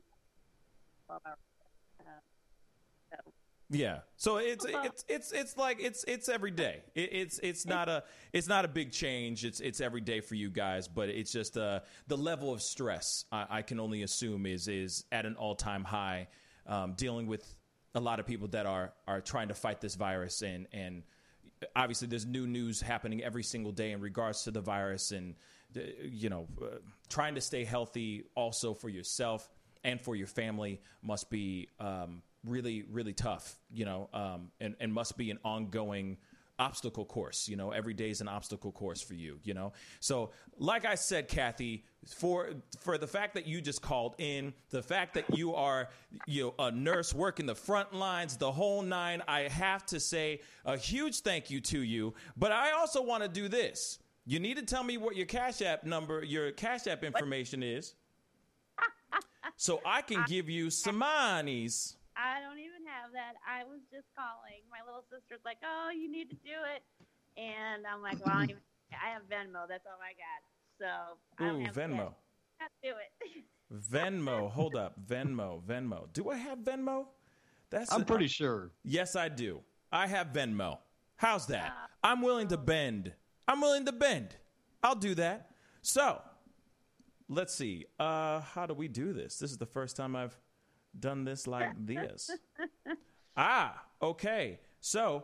[1.10, 1.36] 12-hour.
[2.00, 2.04] Uh,
[3.12, 3.32] so
[3.70, 4.00] Yeah.
[4.18, 6.84] So it's it's it's it's like it's it's every day.
[6.94, 8.04] It, it's it's not a
[8.34, 9.44] it's not a big change.
[9.46, 13.26] It's it's every day for you guys, but it's just uh the level of stress
[13.32, 16.28] I, I can only assume is is at an all time high.
[16.68, 17.56] Um, dealing with
[17.94, 21.04] a lot of people that are are trying to fight this virus and and
[21.76, 25.36] obviously there's new news happening every single day in regards to the virus and
[26.04, 26.78] you know uh,
[27.10, 29.50] trying to stay healthy also for yourself
[29.84, 34.94] and for your family must be um, really really tough you know um, and, and
[34.94, 36.18] must be an ongoing
[36.60, 39.74] obstacle course you know every day is an obstacle course for you you know?
[40.00, 44.82] So like i said kathy for for the fact that you just called in the
[44.82, 45.90] fact that you are
[46.28, 50.40] you know a nurse working the front lines the whole nine i have to say
[50.66, 52.14] a huge thank you to you.
[52.38, 54.00] But i also want to do this.
[54.28, 57.96] You need to tell me what your cash app number your cash app information is
[59.58, 63.36] so i can give you some monies I don't even have that.
[63.44, 64.64] I was just calling.
[64.72, 66.82] My little sister's like, "Oh, you need to do it,"
[67.36, 68.64] and I'm like, "Well, I, don't
[68.96, 69.68] I have Venmo.
[69.68, 70.40] That's all I got."
[70.80, 70.88] So
[71.40, 72.14] I don't Ooh, have venmo
[72.60, 72.72] That.
[72.84, 73.44] do it.
[73.92, 74.50] Venmo.
[74.52, 74.96] Hold up.
[75.08, 75.62] Venmo.
[75.64, 76.12] Venmo.
[76.14, 77.08] Do I have Venmo?
[77.70, 78.72] That's I'm pretty sure.
[78.84, 79.62] Yes, I do.
[79.92, 80.78] I have Venmo.
[81.18, 81.74] How's that?
[82.04, 83.14] I'm willing to bend.
[83.48, 84.36] I'm willing to bend.
[84.84, 85.52] I'll do that.
[85.82, 86.22] So,
[87.30, 87.86] let's see.
[88.00, 89.40] Uh, how do we do this?
[89.40, 90.38] This is the first time I've
[91.00, 92.30] done this like this.
[93.38, 94.60] ah, okay.
[94.80, 95.24] So,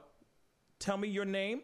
[0.80, 1.62] tell me your name.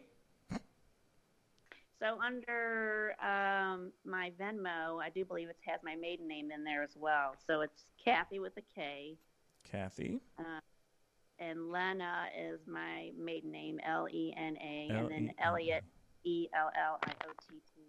[2.00, 6.84] So under um, my Venmo, I do believe it has my maiden name in there
[6.84, 7.34] as well.
[7.44, 9.16] So it's Kathy with a K,
[9.68, 10.20] Kathy.
[11.40, 15.32] and Lena is my maiden name, L E N A, and then.
[15.42, 15.82] Elliott,
[16.24, 17.80] E L L I O T T.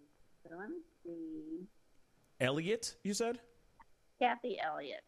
[0.42, 1.66] So let me see.
[2.40, 3.38] Elliott, you said?
[4.20, 5.02] Kathy Elliott,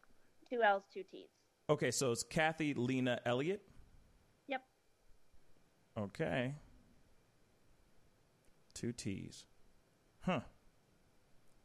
[0.53, 1.29] two L's, two T's.
[1.71, 3.63] Okay, so it's Kathy Lena Elliott.
[4.49, 4.63] Yep.
[5.99, 6.55] Okay.
[8.75, 9.45] Two T's.
[10.21, 10.41] Huh.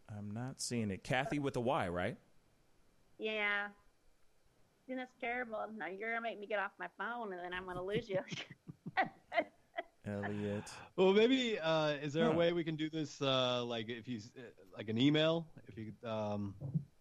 [0.09, 1.03] I'm not seeing it.
[1.03, 2.17] Kathy with a Y, right?
[3.17, 3.67] Yeah.
[4.87, 5.59] And that's terrible.
[5.77, 8.19] Now you're gonna make me get off my phone, and then I'm gonna lose you.
[10.07, 10.63] Elliott.
[10.95, 13.21] Well, maybe uh, is there a way we can do this?
[13.21, 14.41] Uh, like if you uh,
[14.77, 16.55] like an email, if you um,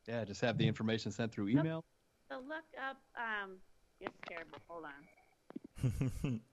[0.07, 1.85] yeah, just have the information sent through email.
[2.31, 2.97] so look up.
[3.17, 3.57] Um,
[4.01, 4.59] it's terrible.
[4.69, 6.41] Hold on.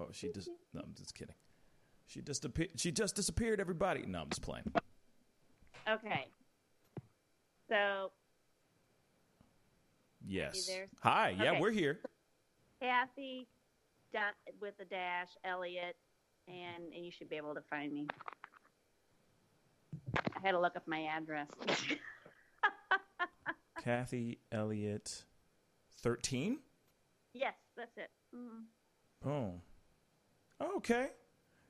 [0.00, 0.48] oh, she just.
[0.72, 1.34] No, I'm just kidding.
[2.06, 2.70] She just disappeared.
[2.76, 3.60] She just disappeared.
[3.60, 4.04] Everybody.
[4.06, 4.64] No, I'm just playing.
[5.88, 6.26] Okay.
[7.68, 8.12] So
[10.24, 10.66] Yes.
[10.66, 10.86] there?
[11.02, 11.30] Hi.
[11.30, 11.98] Yeah, we're here.
[12.80, 13.48] Kathy,
[14.12, 15.96] dot with a dash, Elliott,
[16.48, 18.06] and, and you should be able to find me.
[20.42, 21.46] I had to look up my address.
[23.84, 25.24] Kathy Elliott,
[26.00, 26.58] thirteen.
[27.32, 28.10] yes, that's it.
[28.34, 28.64] Mhm.
[29.24, 29.60] Oh.
[30.76, 31.10] Okay.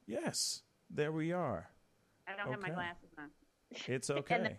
[0.07, 0.62] Yes.
[0.91, 1.68] There we are.
[2.27, 3.31] I don't have my glasses on.
[3.70, 4.59] It's okay.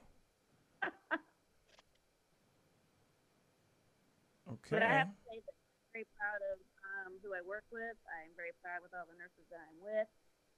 [4.49, 4.69] Okay.
[4.69, 7.97] But I have to say that I'm very proud of um, who I work with.
[8.09, 10.07] I'm very proud with all the nurses that I'm with.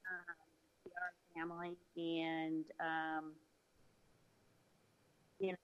[0.08, 0.36] Um,
[0.84, 3.32] we are family, and um,
[5.38, 5.58] you know,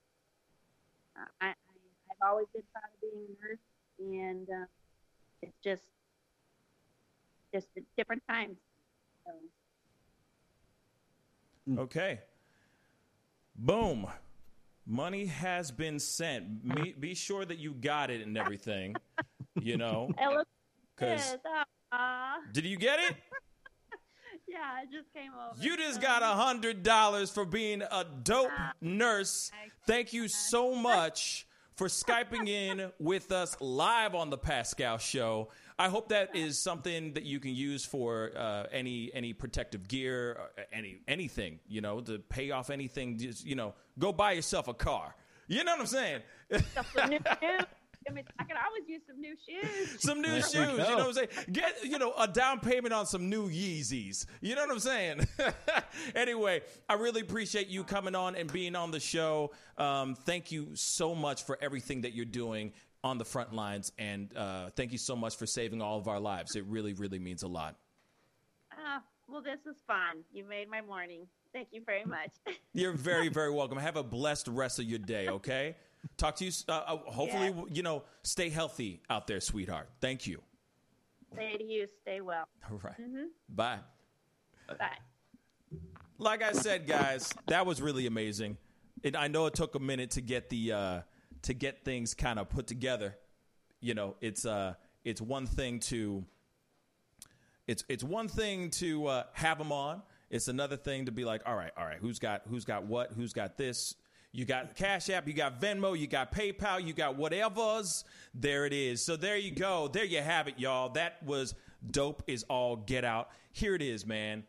[1.17, 3.59] I, I I've always been proud of being a nurse,
[3.99, 4.67] and uh,
[5.43, 5.83] it's just
[7.55, 8.57] just different times.
[9.27, 9.33] So,
[11.83, 12.21] Okay.
[13.55, 14.07] Boom.
[14.87, 16.65] Money has been sent.
[16.65, 18.97] Me, be sure that you got it and everything.
[19.61, 20.09] you know,
[20.97, 21.37] because
[22.53, 23.17] did you get it?
[24.53, 25.61] yeah, it just came over.
[25.61, 28.51] You just got a hundred dollars for being a dope
[28.81, 29.51] nurse.
[29.87, 35.49] Thank you so much for skyping in with us live on the Pascal Show.
[35.79, 40.39] I hope that is something that you can use for uh, any any protective gear,
[40.73, 41.59] any anything.
[41.67, 43.19] You know, to pay off anything.
[43.19, 45.15] Just you know, go buy yourself a car.
[45.49, 46.23] You know what I'm saying?
[48.07, 48.35] some new shoes.
[48.37, 49.97] I mean, I could always use some new shoes.
[50.03, 50.55] some new There shoes.
[50.55, 51.29] You know what I'm saying?
[51.53, 54.27] Get you know a down payment on some new Yeezys.
[54.41, 55.27] You know what I'm saying?
[56.15, 59.53] anyway, I really appreciate you coming on and being on the show.
[59.79, 62.73] Um, thank you so much for everything that you're doing
[63.05, 66.21] on the front lines, and uh, thank you so much for saving all of our
[66.21, 66.55] lives.
[66.55, 67.77] It really, really means a lot.
[68.73, 70.23] Ah, well, this is fun.
[70.33, 71.27] You made my morning.
[71.53, 72.31] Thank you very much.
[72.73, 73.79] You're very, very welcome.
[73.79, 75.29] Have a blessed rest of your day.
[75.29, 75.77] Okay.
[76.17, 76.53] Talk to you.
[76.69, 79.89] Uh, uh, hopefully, you know, stay healthy out there, sweetheart.
[80.01, 80.43] Thank you.
[81.37, 82.47] Say to you, stay well.
[82.71, 83.01] All right.
[83.01, 83.29] Mhm.
[83.49, 83.79] Bye.
[84.79, 84.99] Bye.
[86.19, 88.57] like I said, guys, that was really amazing.
[89.05, 91.01] And I know it took a minute to get the uh,
[91.43, 93.17] to get things kind of put together.
[93.81, 94.75] You know, it's uh,
[95.05, 96.25] it's one thing to
[97.67, 100.03] it's it's one thing to uh, have them on.
[100.31, 103.13] It's another thing to be like, all right, all right, who's got who's got what?
[103.13, 103.95] Who's got this?
[104.33, 108.05] You got Cash App, you got Venmo, you got PayPal, you got whatever's.
[108.35, 109.05] There it is.
[109.05, 109.89] So there you go.
[109.89, 110.89] There you have it, y'all.
[110.91, 111.55] That was
[111.91, 112.23] dope.
[112.27, 113.29] Is all get out.
[113.53, 114.45] Here it is, man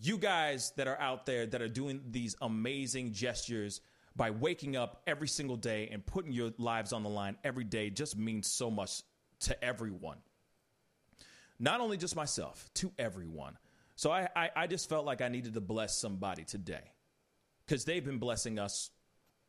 [0.00, 3.80] you guys that are out there that are doing these amazing gestures
[4.14, 7.90] by waking up every single day and putting your lives on the line every day
[7.90, 9.02] just means so much
[9.40, 10.18] to everyone.
[11.58, 13.56] Not only just myself, to everyone.
[13.94, 16.92] So I, I, I just felt like I needed to bless somebody today
[17.66, 18.90] because they've been blessing us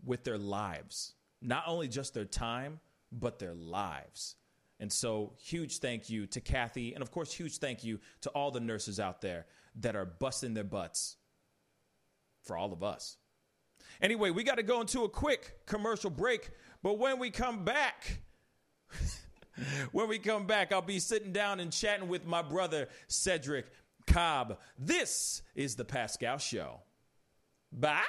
[0.04, 2.80] with their lives, not only just their time,
[3.12, 4.36] but their lives.
[4.80, 8.52] And so, huge thank you to Kathy, and of course, huge thank you to all
[8.52, 9.46] the nurses out there
[9.80, 11.18] that are busting their butts
[12.44, 13.18] for all of us.
[14.02, 16.52] Anyway, we got to go into a quick commercial break,
[16.84, 18.22] but when we come back,
[19.92, 23.66] when we come back, I'll be sitting down and chatting with my brother Cedric
[24.06, 24.60] Cobb.
[24.78, 26.82] This is the Pascal Show.
[27.80, 28.02] Bye.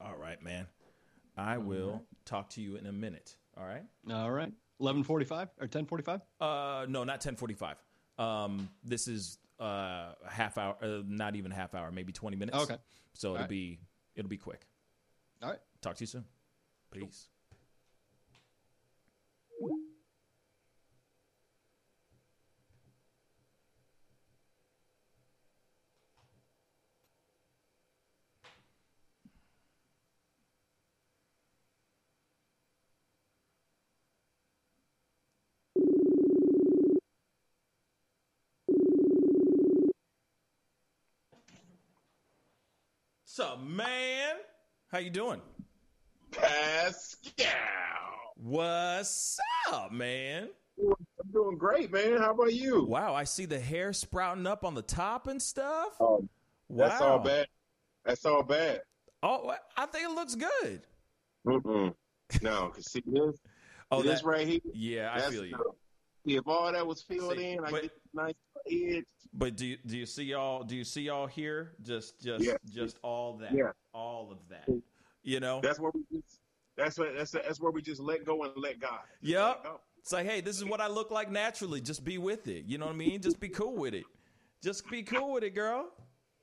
[0.00, 0.66] All right, man.
[1.36, 3.34] I will talk to you in a minute.
[3.56, 3.82] All right.
[4.08, 4.52] All right.
[4.78, 6.20] Eleven forty-five or ten forty-five.
[6.40, 7.76] Uh, no, not ten forty-five.
[8.18, 9.64] Um, this is uh
[10.24, 12.58] a half hour, uh, not even half hour, maybe twenty minutes.
[12.58, 12.76] Okay.
[13.14, 13.48] So it'll right.
[13.48, 13.80] be
[14.14, 14.66] it'll be quick.
[15.42, 15.58] All right.
[15.80, 16.24] Talk to you soon.
[16.92, 17.02] Peace.
[17.02, 17.28] What's
[43.44, 44.36] up, man?
[44.90, 45.40] How you doing?
[46.32, 47.46] Pascal.
[48.36, 49.38] What's
[49.72, 50.48] up, man?
[50.78, 52.16] I'm doing great, man.
[52.18, 52.84] How about you?
[52.84, 55.92] Wow, I see the hair sprouting up on the top and stuff.
[56.00, 56.24] Wow.
[56.70, 57.46] That's all bad.
[58.04, 58.80] That's all bad.
[59.22, 60.82] Oh, I think it looks good.
[61.46, 61.94] Mm-mm.
[62.42, 63.36] No, cause see this,
[63.90, 64.60] Oh, this that, right here.
[64.72, 65.56] yeah, I feel you.
[66.24, 68.34] the- If all that was filled See, in, I but- get nice
[68.70, 69.04] edge.
[69.32, 70.62] But do you, do you see y'all?
[70.62, 71.72] Do you see y'all here?
[71.82, 72.54] Just just Yeah.
[72.70, 73.72] just all that, Yeah.
[73.92, 74.68] all of that.
[75.22, 75.60] You know.
[75.60, 76.40] That's where we just.
[76.76, 77.14] That's what.
[77.16, 79.00] That's that's where we just let go and let God.
[79.20, 79.46] Just Yep.
[79.46, 79.80] let go.
[79.98, 81.80] It's like, hey, this is what I look like naturally.
[81.80, 82.66] Just be with it.
[82.66, 83.22] You know what I mean?
[83.22, 84.04] Just be cool with it.
[84.62, 85.88] Just be cool with it, girl.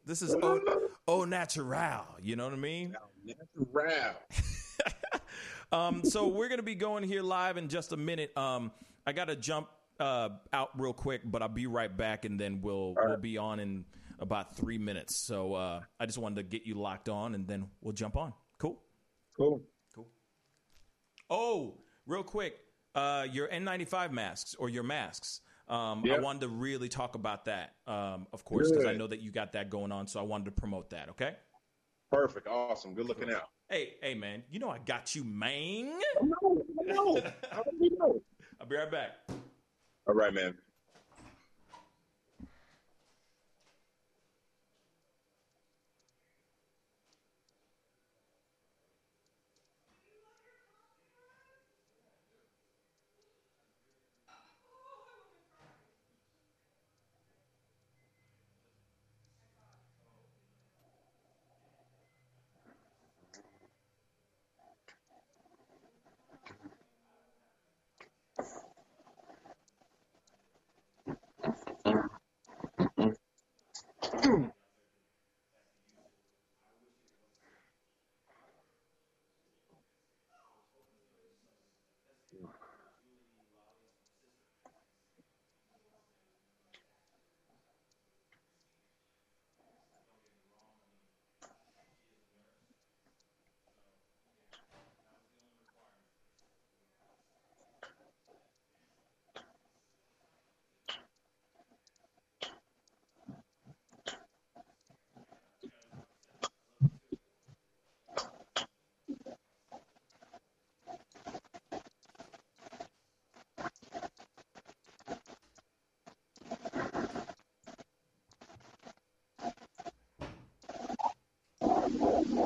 [0.03, 0.59] This is oh,
[1.07, 2.05] oh natural.
[2.21, 2.95] You know what I mean?
[3.23, 4.15] Natural.
[5.73, 8.35] Um, so we're gonna be going here live in just a minute.
[8.37, 8.73] Um,
[9.07, 9.69] I gotta jump
[10.01, 13.59] uh, out real quick, but I'll be right back, and then we'll we'll be on
[13.59, 13.85] in
[14.19, 15.15] about three minutes.
[15.15, 18.33] So uh, I just wanted to get you locked on, and then we'll jump on.
[18.57, 18.81] Cool.
[19.37, 19.63] Cool.
[19.93, 20.07] Cool.
[21.29, 22.57] Oh, real quick,
[22.95, 25.41] uh, your N95 masks or your masks.
[25.67, 29.21] Um, I wanted to really talk about that, um, of course, because I know that
[29.21, 30.05] you got that going on.
[30.07, 31.09] So I wanted to promote that.
[31.09, 31.35] Okay.
[32.11, 32.47] Perfect.
[32.47, 32.93] Awesome.
[32.93, 33.47] Good looking out.
[33.69, 35.93] Hey, hey, man, you know I got you, man.
[36.21, 36.65] I know.
[36.81, 37.17] I know.
[37.17, 38.21] I know.
[38.59, 39.11] I'll be right back.
[40.07, 40.55] All right, man.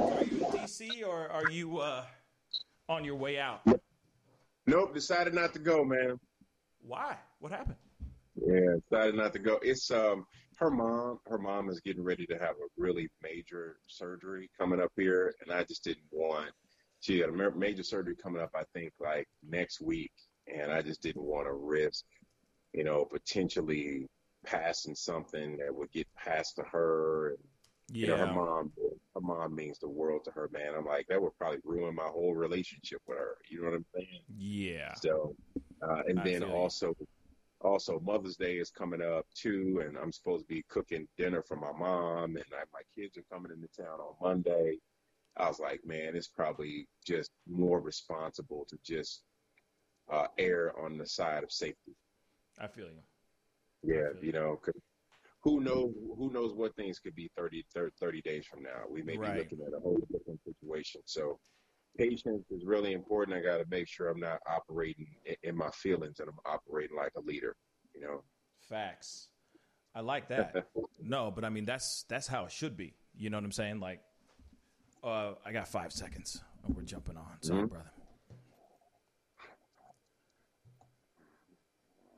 [0.01, 2.03] Are you in DC or are you uh,
[2.89, 3.61] on your way out?
[4.67, 4.93] Nope.
[4.93, 6.19] Decided not to go, man.
[6.81, 7.17] Why?
[7.39, 7.77] What happened?
[8.35, 9.59] Yeah, decided not to go.
[9.61, 10.25] It's um
[10.57, 11.19] her mom.
[11.27, 15.55] Her mom is getting ready to have a really major surgery coming up here, and
[15.55, 16.51] I just didn't want.
[16.99, 18.51] She had a major surgery coming up.
[18.55, 20.11] I think like next week,
[20.47, 22.03] and I just didn't want to risk,
[22.73, 24.07] you know, potentially
[24.45, 27.29] passing something that would get passed to her.
[27.29, 27.37] And,
[27.91, 28.71] You know, her mom.
[29.13, 30.73] Her mom means the world to her, man.
[30.75, 33.37] I'm like that would probably ruin my whole relationship with her.
[33.49, 34.23] You know what I'm saying?
[34.37, 34.93] Yeah.
[34.95, 35.33] So,
[35.81, 36.93] uh, and I then also,
[37.61, 41.55] also Mother's Day is coming up too, and I'm supposed to be cooking dinner for
[41.55, 44.79] my mom, and I, my kids are coming into town on Monday.
[45.37, 49.23] I was like, man, it's probably just more responsible to just
[50.11, 51.95] uh, err on the side of safety.
[52.59, 53.03] I feel you.
[53.95, 54.73] Yeah, feel you know, 'cause
[55.45, 58.81] who knows who knows what things could be 30, 30, 30 days from now.
[58.89, 59.33] We may Right.
[59.35, 61.01] be looking at a whole different situation.
[61.05, 61.39] So
[61.97, 63.37] patience is really important.
[63.37, 65.05] I got to make sure I'm not operating
[65.43, 67.55] in, my feelings and I'm operating like a leader.
[67.93, 68.23] You know.
[68.67, 69.29] Facts.
[69.93, 70.65] I like that.
[70.99, 72.95] no, but I mean that's that's how it should be.
[73.15, 73.79] You know what I'm saying?
[73.79, 74.01] Like,
[75.03, 76.43] uh, I got five seconds.
[76.67, 77.37] We're jumping on.
[77.41, 77.69] Sorry, Mhm.
[77.69, 77.91] brother.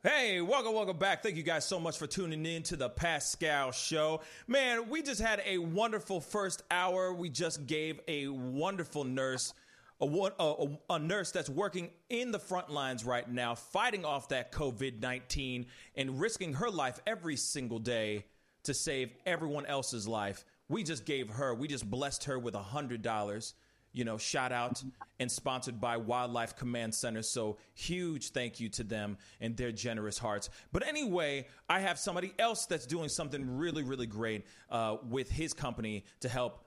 [0.04, 1.24] Hey, welcome, welcome back.
[1.24, 4.20] Thank you guys so much for tuning in to the Pascal Show.
[4.46, 7.12] Man, we just had a wonderful first hour.
[7.12, 9.52] We just gave a wonderful nurse,
[10.00, 14.52] a, a, a- nurse that's working in the front lines right now, fighting off that
[14.52, 18.24] COVID 19 and risking her life every single day
[18.62, 20.44] to save everyone else's life.
[20.68, 23.52] We just gave her, we just blessed her with a $100
[23.92, 24.82] you know, shout out
[25.18, 27.22] and sponsored by Wildlife Command Center.
[27.22, 30.50] So huge thank you to them and their generous hearts.
[30.72, 35.52] But anyway, I have somebody else that's doing something really, really great uh, with his
[35.52, 36.64] company to help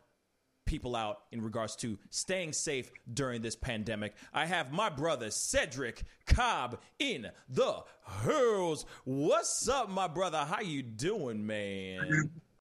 [0.65, 4.13] people out in regards to staying safe during this pandemic.
[4.33, 8.85] I have my brother Cedric Cobb in the house.
[9.03, 10.39] What's up, my brother?
[10.39, 12.31] How you doing, man?